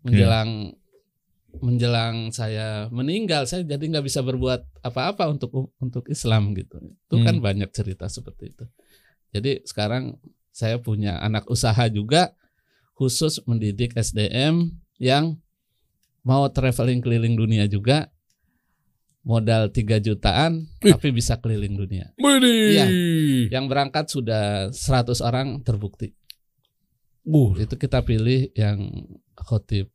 [0.03, 0.75] menjelang
[1.61, 7.37] menjelang saya meninggal saya jadi nggak bisa berbuat apa-apa untuk untuk Islam gitu itu kan
[7.37, 7.45] Hmm.
[7.45, 8.65] banyak cerita seperti itu
[9.29, 10.17] jadi sekarang
[10.49, 12.33] saya punya anak usaha juga
[12.93, 15.37] khusus mendidik SDM yang
[16.23, 18.09] mau traveling keliling dunia juga
[19.23, 20.91] modal 3 jutaan Wih.
[20.93, 22.11] tapi bisa keliling dunia.
[22.19, 22.85] Iya.
[23.47, 26.11] yang berangkat sudah 100 orang terbukti.
[27.23, 28.83] Uh, Itu kita pilih yang
[29.31, 29.92] khotib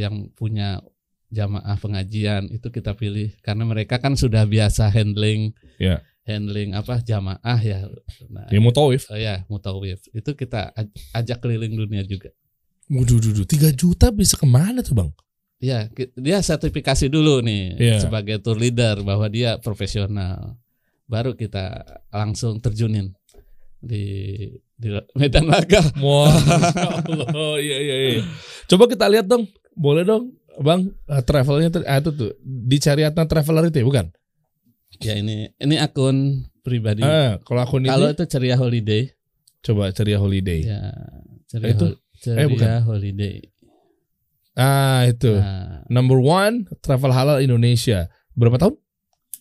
[0.00, 0.80] yang punya
[1.28, 6.02] jamaah pengajian itu kita pilih karena mereka kan sudah biasa handling Iya.
[6.24, 7.86] handling apa jamaah ya.
[8.26, 9.06] Nah, dia mau tawif.
[9.06, 12.34] oh ya mutawif itu kita aj- ajak keliling dunia juga.
[12.88, 13.46] Waduh, duh, duh.
[13.46, 15.10] 3 juta bisa ke mana tuh bang?
[15.60, 15.86] Ya,
[16.16, 17.96] dia sertifikasi dulu nih Iya.
[18.02, 20.56] sebagai tour leader bahwa dia profesional.
[21.04, 23.14] Baru kita langsung terjunin
[23.78, 24.02] di
[24.74, 25.84] di medan laga.
[26.00, 26.32] Wah,
[27.06, 28.22] Allah, iya iya iya.
[28.66, 29.44] Coba kita lihat dong,
[29.80, 34.06] boleh dong, bang, eh, travelnya tuh, ah, itu tuh di Cariatna Traveler itu ya, bukan?
[35.00, 37.00] Ya ini ini akun pribadi.
[37.00, 39.08] Ah, kalau akun ini, Kalau itu ceria holiday,
[39.60, 40.60] coba Ceria Holiday.
[40.60, 40.92] ya
[41.48, 41.86] ceria, Eh, itu?
[42.20, 42.68] ceria bukan.
[42.84, 43.40] holiday.
[44.52, 45.32] Ah, itu.
[45.32, 48.10] Nah, Number one, Travel Halal Indonesia.
[48.36, 48.76] Berapa tahun?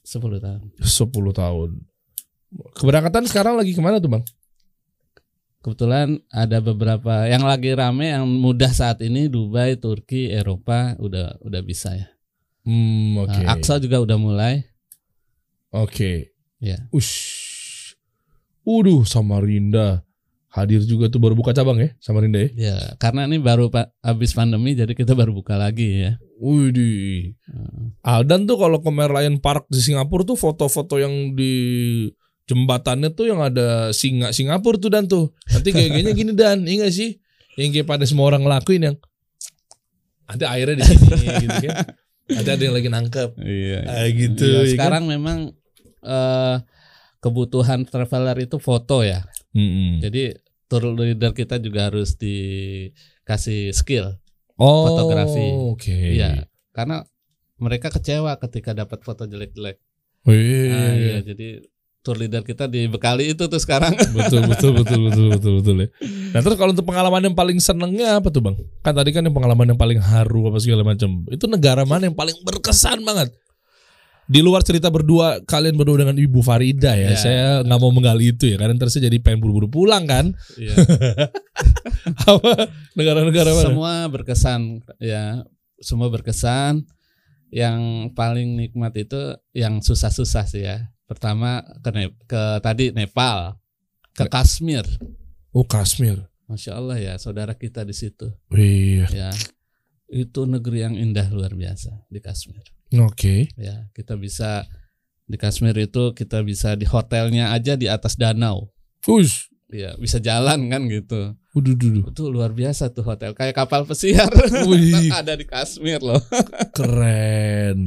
[0.01, 0.61] 10 tahun.
[0.79, 1.69] 10 tahun.
[2.73, 4.23] Keberangkatan sekarang lagi ke mana tuh bang?
[5.59, 11.61] Kebetulan ada beberapa yang lagi rame yang mudah saat ini Dubai, Turki, Eropa udah udah
[11.63, 12.07] bisa ya.
[12.63, 13.43] Hmm, oke.
[13.43, 14.63] Nah, Aqsa juga udah mulai.
[15.75, 16.31] Oke.
[16.63, 16.87] Ya.
[16.95, 17.95] Ush.
[18.63, 20.07] Uduh, Samarinda.
[20.49, 22.49] Hadir juga tuh baru buka cabang ya, Samarinda ya.
[22.57, 26.11] Ya, karena ini baru pak habis pandemi jadi kita baru buka lagi ya.
[26.41, 27.37] Widih.
[27.45, 27.93] Hmm.
[28.01, 31.53] Aldan tuh kalau ke Merlion Park di Singapura tuh foto-foto yang di
[32.49, 35.29] jembatannya tuh yang ada singa Singapura tuh dan tuh.
[35.53, 37.21] Nanti kayak gini dan, iya gak sih?
[37.53, 38.95] Yang kayak pada semua orang ngelakuin yang
[40.25, 41.77] ada airnya di sini gitu kan.
[42.29, 43.29] Ada ada yang lagi nangkep.
[43.37, 43.79] Iya.
[43.85, 44.69] Ah, gitu, Iya, ya kan?
[44.73, 45.37] sekarang memang
[46.01, 46.55] eh,
[47.19, 49.25] kebutuhan traveler itu foto ya.
[49.53, 50.01] Mm-mm.
[50.01, 50.37] Jadi
[50.69, 54.17] tour leader kita juga harus dikasih skill.
[54.57, 55.45] Oh, fotografi.
[55.73, 56.17] Oke.
[56.17, 56.45] Iya.
[56.69, 57.01] Karena
[57.57, 59.77] mereka kecewa ketika dapat foto jelek-jelek.
[60.27, 60.93] Oh, iya, iya, Nah, iya.
[60.95, 61.47] iya, jadi
[62.09, 63.93] tour leader kita dibekali itu tuh sekarang.
[64.17, 65.87] betul betul betul betul betul betul ya.
[66.33, 68.57] Nah terus kalau untuk pengalaman yang paling senengnya apa tuh bang?
[68.81, 71.29] Kan tadi kan yang pengalaman yang paling haru apa segala macam.
[71.29, 73.29] Itu negara mana yang paling berkesan banget?
[74.29, 77.17] Di luar cerita berdua kalian berdua dengan Ibu Farida ya, Ya.
[77.17, 80.37] saya nggak mau menggali itu ya, karena saya jadi pengen buru-buru pulang kan.
[80.53, 80.77] Iya.
[82.29, 83.65] Apa negara-negara mana?
[83.73, 85.41] Semua berkesan ya,
[85.81, 86.85] semua berkesan.
[87.49, 90.93] Yang paling nikmat itu yang susah-susah sih ya.
[91.09, 93.57] Pertama ke, Ne- ke tadi Nepal,
[94.13, 94.85] ke Kashmir.
[95.49, 96.29] Oh Kashmir.
[96.45, 98.29] Masya Allah ya, saudara kita di situ.
[98.49, 99.33] Wih, Ya,
[100.07, 102.61] itu negeri yang indah luar biasa di Kashmir.
[102.91, 103.49] oke.
[103.53, 104.65] Ya, kita bisa
[105.25, 108.69] di Kashmir itu kita bisa di hotelnya aja di atas danau.
[109.05, 111.37] Ush, Ya, bisa jalan kan gitu.
[111.53, 112.09] uduh, uduh.
[112.09, 114.25] Itu luar biasa tuh hotel, kayak kapal pesiar.
[114.65, 115.13] Wih.
[115.21, 116.17] ada di Kashmir loh.
[116.77, 117.85] keren.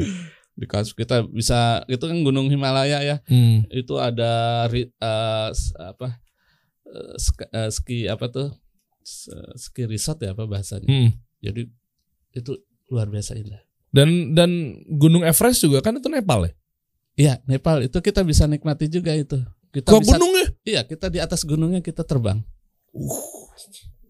[0.52, 3.16] Di Kashmir kita bisa itu kan Gunung Himalaya ya.
[3.26, 3.64] Hmm.
[3.72, 4.64] Itu ada
[5.52, 6.20] s- apa?
[7.52, 8.48] eh, ski apa tuh?
[9.56, 10.86] Ski resort ya apa bahasanya.
[10.86, 11.10] Hmm.
[11.40, 11.66] Jadi
[12.36, 12.52] itu
[12.92, 13.60] luar biasa indah.
[13.92, 16.52] Dan dan Gunung Everest juga kan itu Nepal ya?
[17.12, 19.36] Iya, Nepal itu kita bisa nikmati juga itu.
[19.72, 20.46] Kita Ke bisa gunungnya?
[20.64, 22.40] Iya, kita di atas gunungnya kita terbang.
[22.92, 23.40] Uh,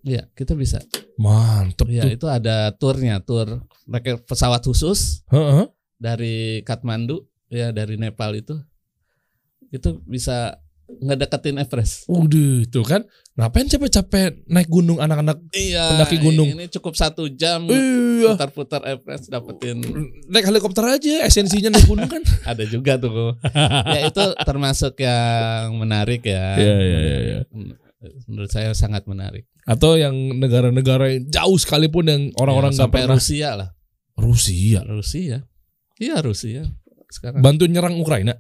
[0.02, 0.82] Iya, kita bisa.
[1.14, 5.70] mantep Iya, itu ada turnya, tur pakai pesawat khusus Heeh.
[6.02, 8.58] Dari Kathmandu, ya dari Nepal itu.
[9.70, 10.58] Itu bisa
[10.92, 12.04] ngedeketin Everest.
[12.10, 13.06] Udah, tuh kan.
[13.32, 15.40] Ngapain capek-capek naik gunung anak-anak?
[15.56, 16.52] Iya, Pendaki gunung.
[16.52, 18.36] Ini cukup satu jam Iya.
[18.36, 19.80] putar-putar Everest dapetin.
[20.28, 22.20] Naik helikopter aja, esensinya naik gunung kan.
[22.50, 23.38] Ada juga tuh.
[23.88, 26.60] ya itu termasuk yang menarik ya.
[26.60, 27.38] Iya, iya, iya, iya.
[28.28, 29.48] Menurut saya sangat menarik.
[29.64, 33.16] Atau yang negara-negara yang jauh sekalipun yang orang-orang Ya, nggak sampai pernah.
[33.16, 33.68] Rusia lah.
[34.18, 34.80] Rusia.
[34.84, 35.38] Rusia.
[36.02, 36.66] Iya Rusia.
[37.06, 38.34] Sekarang Bantu nyerang Ukraina.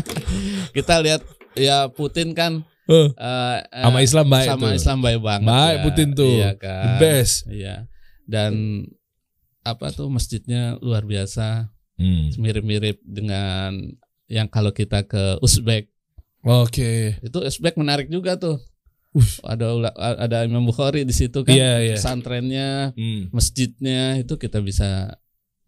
[0.76, 1.20] kita lihat
[1.54, 4.72] ya Putin kan Eh, eh, eh, sama Islam baik sama tuh.
[4.72, 5.44] Islam baik banget.
[5.46, 5.84] Baik ya.
[5.84, 6.32] Putin tuh.
[6.32, 6.96] Iya The kan.
[6.96, 7.34] best.
[7.46, 7.74] Iya.
[8.24, 8.52] Dan
[9.60, 11.68] apa tuh masjidnya luar biasa,
[12.00, 12.32] Hmm.
[12.40, 13.92] mirip-mirip dengan
[14.24, 15.92] yang kalau kita ke Uzbek.
[16.40, 17.20] Oke.
[17.20, 18.56] Itu Uzbek menarik juga tuh.
[19.12, 19.44] Ush.
[19.44, 21.52] Ada ula- ada Imam Bukhari di situ kan.
[21.52, 21.96] Iya, iya.
[22.00, 23.28] Pesantrennya, Hmm.
[23.28, 25.12] masjidnya itu kita bisa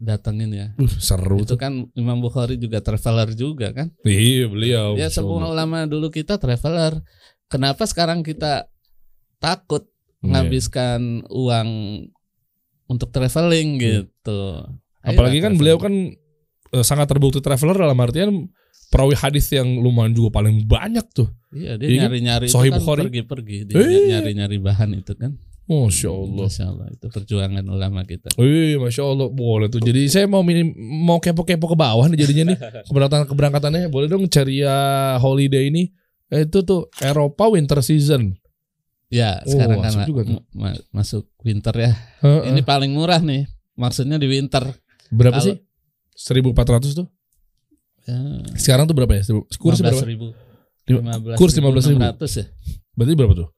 [0.00, 0.66] datengin ya.
[0.74, 1.58] Uh, seru Itu tuh.
[1.60, 3.92] kan Imam Bukhari juga traveler juga kan.
[4.02, 4.96] Iya beliau.
[4.96, 7.04] Ya semua ulama dulu kita traveler.
[7.46, 8.66] Kenapa sekarang kita
[9.36, 10.24] takut Iya.
[10.24, 11.68] menghabiskan uang
[12.86, 14.04] untuk traveling Iya.
[14.04, 14.40] gitu?
[15.00, 15.58] Apalagi Ayolah kan traveling.
[15.58, 15.94] beliau kan
[16.70, 18.30] eh, sangat terbukti traveler dalam artian
[18.88, 21.28] perawi hadis yang lumayan juga paling banyak tuh.
[21.50, 22.02] Iya dia Iya kan?
[22.08, 23.00] nyari-nyari itu kan Bukhari.
[23.06, 23.78] pergi-pergi dia
[24.10, 25.34] nyari-nyari bahan itu kan.
[25.70, 26.44] Masya Allah.
[26.44, 28.26] Masya Allah itu perjuangan ulama kita.
[28.34, 29.78] Wih, masya Allah, boleh tuh.
[29.78, 32.58] Jadi saya mau minim, mau kepo-kepo ke bawah nih jadinya nih
[32.90, 33.86] keberangkatan keberangkatannya.
[33.86, 34.74] Boleh dong ceria
[35.16, 35.94] holiday ini.
[36.26, 38.34] Eh, Itu tuh Eropa winter season.
[39.06, 40.38] Ya Oh, sekarang kan juga tuh.
[40.54, 41.90] ma- ma- masuk winter ya.
[42.18, 42.50] Heeh.
[42.50, 43.46] Ini paling murah nih.
[43.74, 44.74] Maksudnya di winter.
[45.08, 45.56] berapa kalau- sih?
[46.14, 47.06] 1400 tuh.
[48.06, 48.18] Ya,
[48.54, 49.22] Sekarang tuh berapa ya?
[49.54, 49.98] Kurs berapa?
[50.02, 50.34] 15.000.
[50.86, 51.94] Lima- 15 kurs 15.000.
[51.94, 52.44] 600 ya
[52.94, 53.48] Berarti berapa tuh?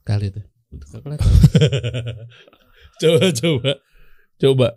[0.00, 0.40] kali itu.
[3.00, 3.72] Coba coba.
[4.38, 4.68] Coba.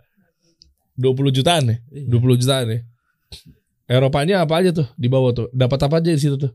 [0.97, 1.75] 20 jutaan ya?
[1.89, 2.07] Iya.
[2.09, 2.79] 20 jutaan ya.
[3.89, 5.47] Eropanya apa aja tuh di bawah tuh?
[5.51, 6.53] Dapat apa aja di situ tuh?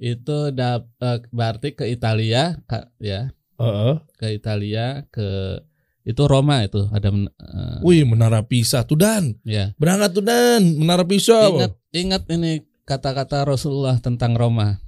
[0.00, 3.28] Itu dap, eh, berarti ke Italia Kak, ya,
[3.60, 3.94] Heeh.
[4.16, 5.60] ke Italia ke
[6.08, 9.36] itu Roma itu ada men- eh, Wih, Menara Pisa tuh Dan.
[9.44, 9.76] ya.
[9.76, 11.52] Berangkat tuh Dan, Menara Pisa.
[11.52, 14.80] Ingat ingat ini kata-kata Rasulullah tentang Roma.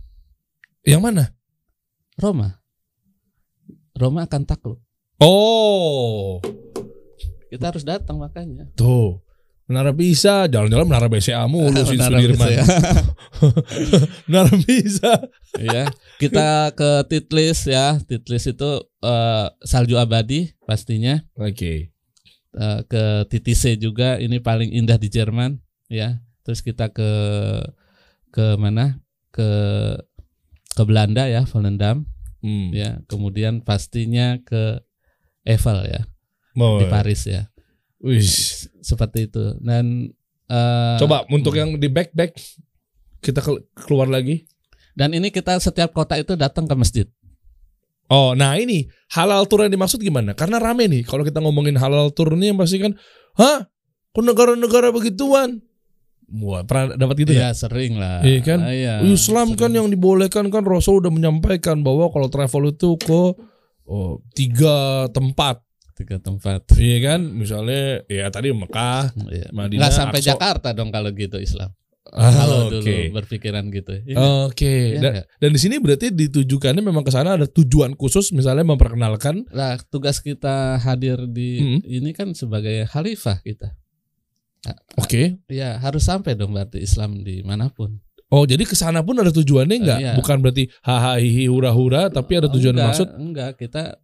[0.87, 1.25] Yang mana?
[2.17, 2.62] Roma.
[4.03, 4.83] Roma akan takluk.
[5.23, 6.43] Oh,
[7.47, 8.67] Kita harus datang makanya.
[8.75, 9.23] tuh.
[9.71, 12.51] Menara Pisa, jalan-jalan Menara BCA mulu sih Sudirman.
[12.51, 12.67] Ya.
[14.29, 15.31] Menara Pisa.
[15.55, 15.87] Iya,
[16.19, 18.03] kita ke Titlis ya.
[18.03, 18.71] Titlis itu
[19.07, 21.23] eh, salju abadi pastinya.
[21.39, 21.95] Oke.
[22.53, 26.19] Eh, ke TTC juga ini paling indah di Jerman ya.
[26.43, 27.11] Terus kita ke
[28.35, 28.99] ke mana?
[29.31, 29.49] Ke
[30.75, 32.05] ke Belanda ya, Volendam
[32.43, 32.75] Hmm.
[32.75, 32.99] ya.
[33.07, 34.83] Kemudian pastinya ke
[35.43, 36.03] Eiffel ya
[36.53, 36.77] Mau.
[36.77, 37.47] di Paris ya.
[38.03, 38.21] Wih.
[38.83, 39.55] Seperti itu.
[39.63, 40.11] Dan
[40.47, 42.35] eh, Coba untuk yang di back back
[43.19, 44.43] kita ke- keluar lagi.
[44.93, 47.07] dan ini kita setiap kota itu datang ke masjid.
[48.13, 50.37] Oh, nah ini halal tour yang dimaksud gimana?
[50.37, 51.01] Karena rame nih.
[51.01, 52.93] Kalau kita ngomongin halal tour nih yang pasti kan,
[53.41, 53.65] hah?
[54.13, 55.65] Ke negara-negara begituan?
[56.33, 57.49] Wah, pernah dapat gitu ya?
[57.49, 58.25] Iya, sering lah.
[58.25, 58.59] Iya kan?
[58.61, 59.77] Ah, iya, Islam kan sering.
[59.77, 63.21] yang dibolehkan kan Rasul udah menyampaikan bahwa kalau travel itu ke
[63.85, 65.61] oh, tiga tempat,
[65.93, 66.65] tiga tempat.
[66.81, 67.21] iya kan?
[67.21, 69.53] Misalnya ya tadi Mekah, Iya.
[69.53, 70.29] Madinah, Nggak sampai Aqsa.
[70.33, 71.69] Jakarta dong kalau gitu Islam.
[72.09, 73.93] Ah, kalau dulu berpikiran gitu.
[74.05, 74.69] Iya, Oke.
[74.91, 75.27] iya Dan, nggak?
[75.39, 79.49] dan di sini berarti ditujukannya memang ke sana ada tujuan khusus misalnya memperkenalkan.
[79.49, 81.81] Lah tugas kita hadir di Hmm.
[81.83, 83.77] ini kan sebagai khalifah kita.
[84.99, 85.43] Oke.
[85.51, 87.99] Ya harus sampai dong berarti Islam di mana pun.
[88.33, 89.99] Oh, jadi ke sana pun ada tujuannya enggak?
[90.01, 90.13] iya.
[90.17, 93.09] Bukan berarti hahaha hihi hura-hura tapi ada tujuan enggak, maksud.
[93.21, 94.01] Enggak, kita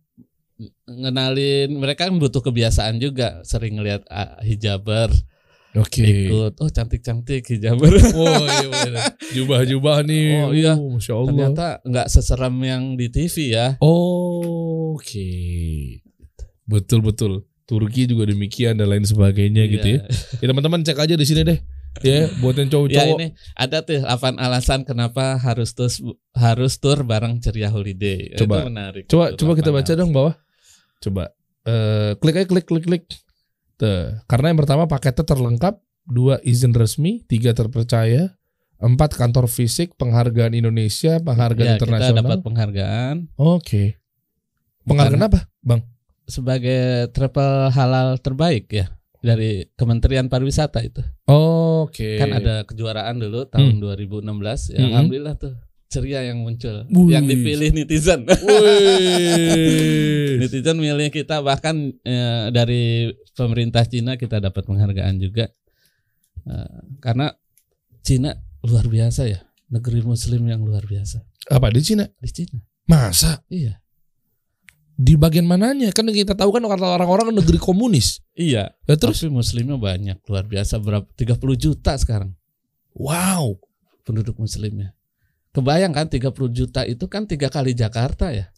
[0.85, 5.07] ngenalin mereka kan butuh kebiasaan juga sering ngelihat ah, hijaber
[5.79, 6.03] Oke.
[6.03, 8.95] ikut oh cantik-cantik hijaber Oh iya bener.
[9.37, 10.29] Jubah-jubah nih.
[10.45, 10.73] Oh, iya.
[10.75, 11.29] Masya Allah.
[11.31, 15.31] ternyata nggak seseram yang di TV ya Oh, Oke.
[16.67, 17.47] Betul betul.
[17.69, 20.01] Turki juga demikian dan lain sebagainya gitu ya.
[20.01, 20.41] Iya.
[20.41, 21.61] Ya teman-teman cek aja di sini deh.
[22.01, 23.17] Ya, buat yang Ya cowok-cowok.
[23.19, 23.27] ini
[23.59, 25.99] ada tuh 8 alasan kenapa harus terus
[26.33, 28.33] harus tur bareng ceria holiday.
[28.39, 28.63] Coba.
[28.63, 29.05] Itu menarik.
[29.11, 30.35] Coba Itu coba kita 8 baca dong bawah.
[31.03, 31.25] Coba.
[31.67, 33.05] Eh klik aja klik klik klik.
[33.77, 34.17] Tuh.
[34.31, 38.33] Karena yang pertama paketnya terlengkap, dua izin resmi, tiga terpercaya,
[38.79, 42.23] empat kantor fisik, penghargaan Indonesia, penghargaan Ya, kita internasional.
[42.25, 43.99] dapat penghargaan Oke.
[44.87, 45.83] Penghargaan apa, Bang?
[46.29, 48.87] Sebagai travel halal terbaik ya
[49.19, 51.03] dari Kementerian Pariwisata itu.
[51.27, 52.21] Oke.
[52.21, 54.87] Kan ada kejuaraan dulu tahun 2016 ya Hmm.
[54.95, 55.55] alhamdulillah tuh
[55.89, 57.17] ceria yang muncul Wih.
[57.17, 58.29] yang dipilih netizen.
[58.29, 60.37] Wih.
[60.45, 65.49] netizen milih kita bahkan eh, dari pemerintah Cina kita dapat penghargaan juga.
[66.45, 67.33] Eh, karena
[68.05, 72.05] Cina luar biasa ya, negeri muslim yang luar biasa Apa di Cina?
[72.19, 72.57] di Cina.
[72.85, 73.41] Masa?
[73.49, 73.81] Iya.
[74.99, 75.95] Di bagian mananya?
[75.95, 78.19] Kan kita tahu kan kata orang-orang kan negeri komunis.
[78.35, 78.75] Iya.
[78.83, 79.23] Ya terus?
[79.23, 82.35] Tapi muslimnya banyak, luar biasa berapa 30 juta sekarang
[82.93, 83.63] Wow.
[84.03, 84.99] penduduk muslimnya.
[85.55, 88.51] Kebayang kan 30 juta itu kan tiga kali Jakarta ya.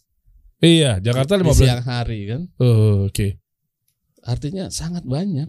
[0.57, 1.57] Iya, Jakarta Di 15.
[1.61, 2.41] siang hari kan.
[2.57, 3.37] Oh, Oke.
[4.21, 5.45] Artinya sangat banyak.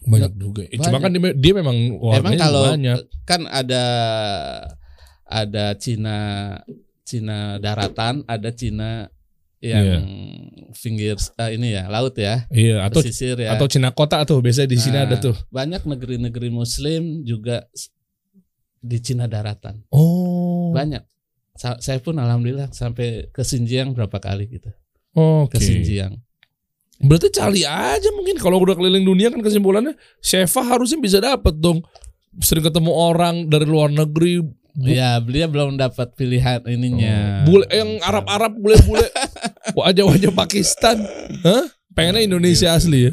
[0.00, 0.64] Banyak juga.
[0.64, 1.00] Eh, Cuma Banyak.
[1.02, 2.98] kan dia, dia memang Emang warnanya kalau banyak.
[3.24, 3.84] kan ada
[5.26, 6.16] ada Cina
[7.04, 9.08] Cina daratan, ada Cina
[9.60, 10.00] yang
[10.72, 13.52] pinggir eh, ini ya laut ya, Iya, atau pesisir ya.
[13.52, 15.36] atau Cina kota tuh biasanya di sini Nah, ada tuh.
[15.48, 17.68] Banyak negeri-negeri Muslim juga
[18.80, 19.84] di Cina daratan.
[19.92, 20.72] Oh.
[20.72, 21.04] Banyak.
[21.52, 24.72] Sa- saya pun alhamdulillah sampai ke Xinjiang berapa kali gitu.
[25.12, 25.56] Oke.
[25.56, 26.16] Ke Xinjiang.
[27.00, 31.84] Berarti cari aja mungkin kalau udah keliling dunia kan kesimpulannya Sheva harusnya bisa dapat dong.
[32.40, 34.40] Sering ketemu orang dari luar negeri.
[34.40, 37.42] Bu- Ya, beliau belum dapat pilihan ininya.
[37.42, 39.02] Bule yang Arab-Arab bule-bule.
[39.76, 41.02] Wajah-wajah Pakistan.
[41.44, 41.64] Hah?
[41.94, 43.12] Pengennya Indonesia asli ya.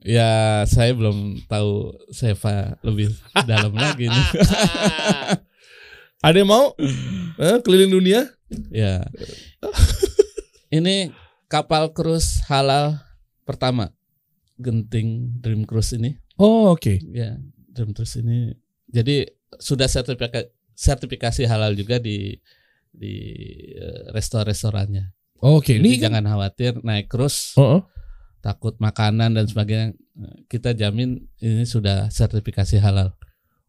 [0.00, 0.30] Ya,
[0.64, 3.12] saya belum tahu Seva lebih
[3.44, 4.26] dalam lagi nih.
[6.26, 6.72] Ada yang mau?
[7.36, 7.60] Hah?
[7.60, 8.28] Keliling dunia?
[8.72, 9.04] ya.
[10.70, 11.10] Ini
[11.50, 12.98] kapal cruise halal
[13.44, 13.92] pertama.
[14.60, 16.20] Genting Dream Cruise ini.
[16.36, 17.00] Oh oke.
[17.12, 17.40] Ya,
[17.72, 18.52] Dream Cruise ini.
[18.88, 19.24] Jadi
[19.56, 22.36] sudah sertifikasi sertifikasi halal juga di
[22.92, 23.14] di
[23.76, 24.12] eh,
[25.40, 25.56] restoran-restorannya.
[25.56, 25.72] Oke.
[25.74, 26.02] Jadi Ini kan.
[26.04, 27.82] jangan khawatir naik cruise Oh, oh.
[28.38, 29.96] takut makanan dan sebagainya.
[30.46, 33.16] Kita jamin ini sudah sertifikasi halal.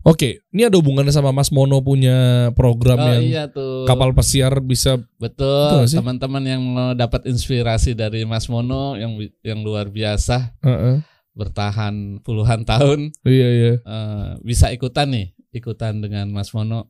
[0.01, 0.41] Oke.
[0.49, 3.85] Ini ada hubungannya sama Mas Mono punya program Oh yang iya tuh.
[3.85, 4.97] kapal pesiar bisa.
[5.15, 11.05] Betul teman-teman yang mau dapat inspirasi dari Mas Mono yang yang luar biasa Heeh.
[11.31, 13.73] bertahan puluhan tahun Iya iya.
[13.77, 16.89] eh, bisa ikutan nih, ikutan dengan Mas Mono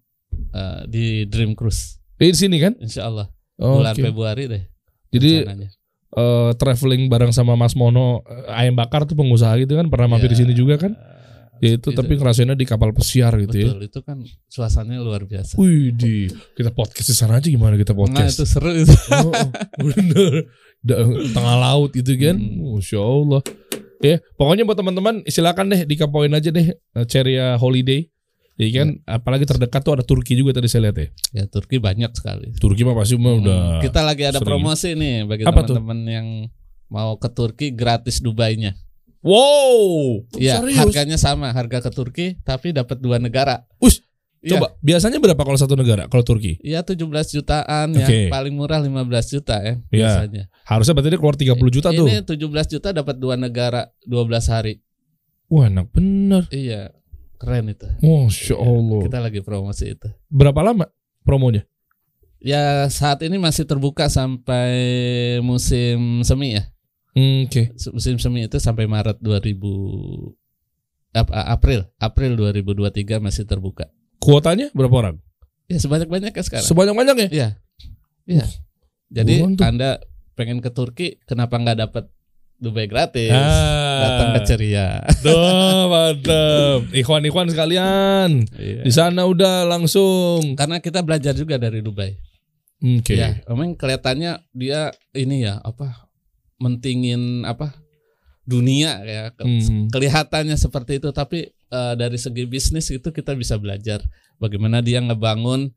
[0.56, 2.80] eh, di Dream Cruise, Di sini kan?
[2.80, 3.28] Insya Allah
[3.62, 4.02] Oh, bulan oke.
[4.02, 4.64] Februari deh.
[5.10, 5.70] Jadi rencananya.
[6.12, 10.28] eh, traveling bareng sama Mas Mono eh, ayam bakar tuh pengusaha gitu kan pernah mampir
[10.28, 10.98] di Ya, sini juga kan?
[11.62, 11.94] Ya itu, itu.
[11.94, 13.70] tapi ngerasainnya di kapal pesiar gitu ya.
[13.70, 14.18] betul itu kan
[14.50, 15.62] suasananya luar biasa.
[15.62, 18.34] Wih, di kita podcast di sana aja gimana kita Nah podcast?
[18.34, 18.90] itu seru itu.
[19.14, 19.48] Oh, oh,
[19.86, 20.50] bener.
[21.30, 22.34] Tengah laut itu kan.
[22.34, 22.74] Hmm.
[22.74, 23.42] Masya Allah.
[24.02, 28.10] Ya, pokoknya buat teman-teman silakan deh dikapoin aja deh eh, Ceria Holiday.
[28.62, 31.08] Ya kan, apalagi terdekat tuh ada Turki juga tadi saya lihat ya.
[31.34, 32.54] Ya Turki banyak sekali.
[32.62, 33.58] Turki mah pasti mah udah.
[33.58, 34.46] Hmm, Kita lagi ada sering.
[34.46, 36.28] promosi nih bagi teman-teman yang
[36.86, 38.78] mau ke Turki gratis Dubainya.
[39.26, 40.26] Wow.
[40.38, 40.78] Iya, serius?
[40.78, 43.66] harganya sama, harga ke Turki tapi dapat dua negara.
[43.82, 44.06] Ush,
[44.42, 44.58] Iya.
[44.58, 46.10] Coba, biasanya berapa kalau satu negara?
[46.10, 46.58] Kalau Turki?
[46.66, 46.98] Iya 17
[47.30, 48.02] jutaan Oke.
[48.02, 48.98] ya, paling murah 15
[49.30, 50.18] juta ya Iya.
[50.18, 50.44] biasanya.
[50.66, 52.06] Harusnya berarti dia keluar 30 juta tuh.
[52.10, 54.82] Ini 17 juta dapat dua negara 12 hari.
[55.46, 56.50] Wah, enak bener.
[56.50, 56.90] Iya,
[57.42, 57.90] keren itu.
[58.06, 59.02] Masya Allah.
[59.02, 60.06] Kita lagi promosi itu.
[60.30, 60.86] Berapa lama
[61.26, 61.66] promonya?
[62.38, 64.70] Ya saat ini masih terbuka sampai
[65.42, 66.70] musim semi ya.
[67.18, 67.74] Hmm, Oke.
[67.92, 69.58] Musim semi itu sampai Maret 2000
[71.12, 73.90] Ap- April April 2023 masih terbuka.
[74.22, 75.16] Kuotanya berapa orang?
[75.68, 76.66] Ya sebanyak-banyaknya sekarang.
[76.66, 77.28] Sebanyak-banyaknya?
[77.34, 77.50] Iya.
[78.30, 78.46] Iya.
[79.12, 79.44] Jadi.
[79.60, 80.00] Anda
[80.40, 82.06] pengen ke Turki, kenapa nggak dapat
[82.62, 83.34] Dubai gratis?
[83.34, 84.00] Ah.
[84.06, 85.02] Datang ke ceria.
[85.26, 86.86] Duh, mantap.
[86.94, 88.46] Ikhwan-ikhwan sekalian.
[88.54, 88.86] Iya.
[88.86, 90.54] Di sana udah langsung.
[90.54, 92.14] Karena kita belajar juga dari Dubai.
[92.80, 93.14] Oke.
[93.14, 96.06] Ya, memang kelihatannya dia ini ya apa
[96.58, 97.74] mentingin apa
[98.42, 99.86] dunia ya Ke- Hmm.
[99.90, 104.02] kelihatannya seperti itu tapi eh, dari segi bisnis itu kita bisa belajar
[104.38, 105.70] bagaimana dia ngebangun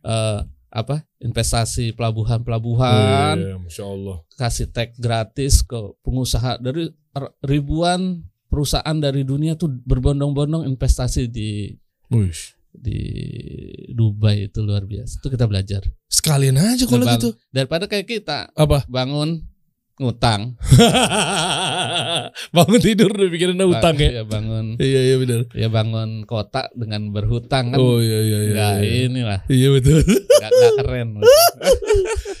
[0.00, 0.38] eh,
[0.76, 4.16] apa investasi pelabuhan-pelabuhan Iya, Masya Allah.
[4.34, 6.92] kasih tag gratis ke pengusaha dari
[7.40, 11.72] ribuan perusahaan dari dunia tuh berbondong-bondong investasi di
[12.08, 12.36] Wih.
[12.70, 13.00] di
[13.90, 17.32] Dubai itu luar biasa itu kita belajar Sekalian aja kalau gitu.
[17.48, 18.84] daripada kayak kita Apa?
[18.86, 19.40] bangun
[19.96, 20.60] ngutang
[22.50, 24.10] Bangun tidur udah pikirin utang ya.
[24.10, 25.40] ya bangun Iya, iya benar.
[25.50, 28.52] ya bangun kota dengan berhutang kan Oh iya iya iya.
[28.52, 29.00] nggak iya.
[29.06, 30.00] inilah Iya betul.
[30.02, 31.08] nggak nggak keren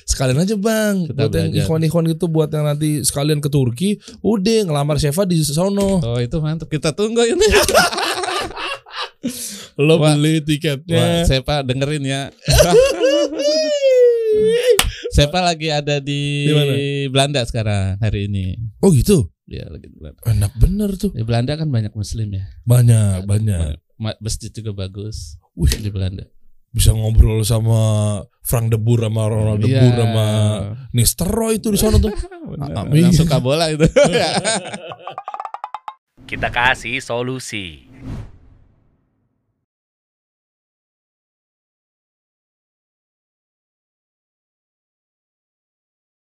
[0.06, 1.60] Sekalian aja bang, Kita buat yang belajar.
[1.60, 5.98] ikhwan-ikhwan gitu, buat yang nanti sekalian ke Turki, udah ngelamar Sheva di sono.
[5.98, 7.44] oh itu mantap kita tunggu ini
[9.76, 10.14] Lo Wah.
[10.14, 11.26] beli Wah, tiketnya.
[11.26, 12.22] saya pak dengerin ya
[15.10, 16.72] saya pak lagi ada di, Di mana?
[17.08, 19.28] Belanda sekarang hari ini Oh gitu.
[19.46, 21.10] Ya lagi Belanda Enak bener tuh.
[21.10, 23.78] di Belanda kan banyak Muslim ya Banyak banyak.
[23.96, 25.70] Ma- masjid juga bagus Wih.
[25.72, 26.26] di Belanda
[26.68, 27.80] Bisa ngobrol sama
[28.42, 29.80] Frank De Boer sama Ronald De Iya.
[29.80, 30.26] Boer sama
[30.90, 32.12] Nistelrooy itu di sono tuh.
[32.52, 33.08] Bener, Ah, yang.
[33.08, 33.16] Ya.
[33.16, 33.86] suka bola itu
[36.26, 37.86] Kita kasih solusi.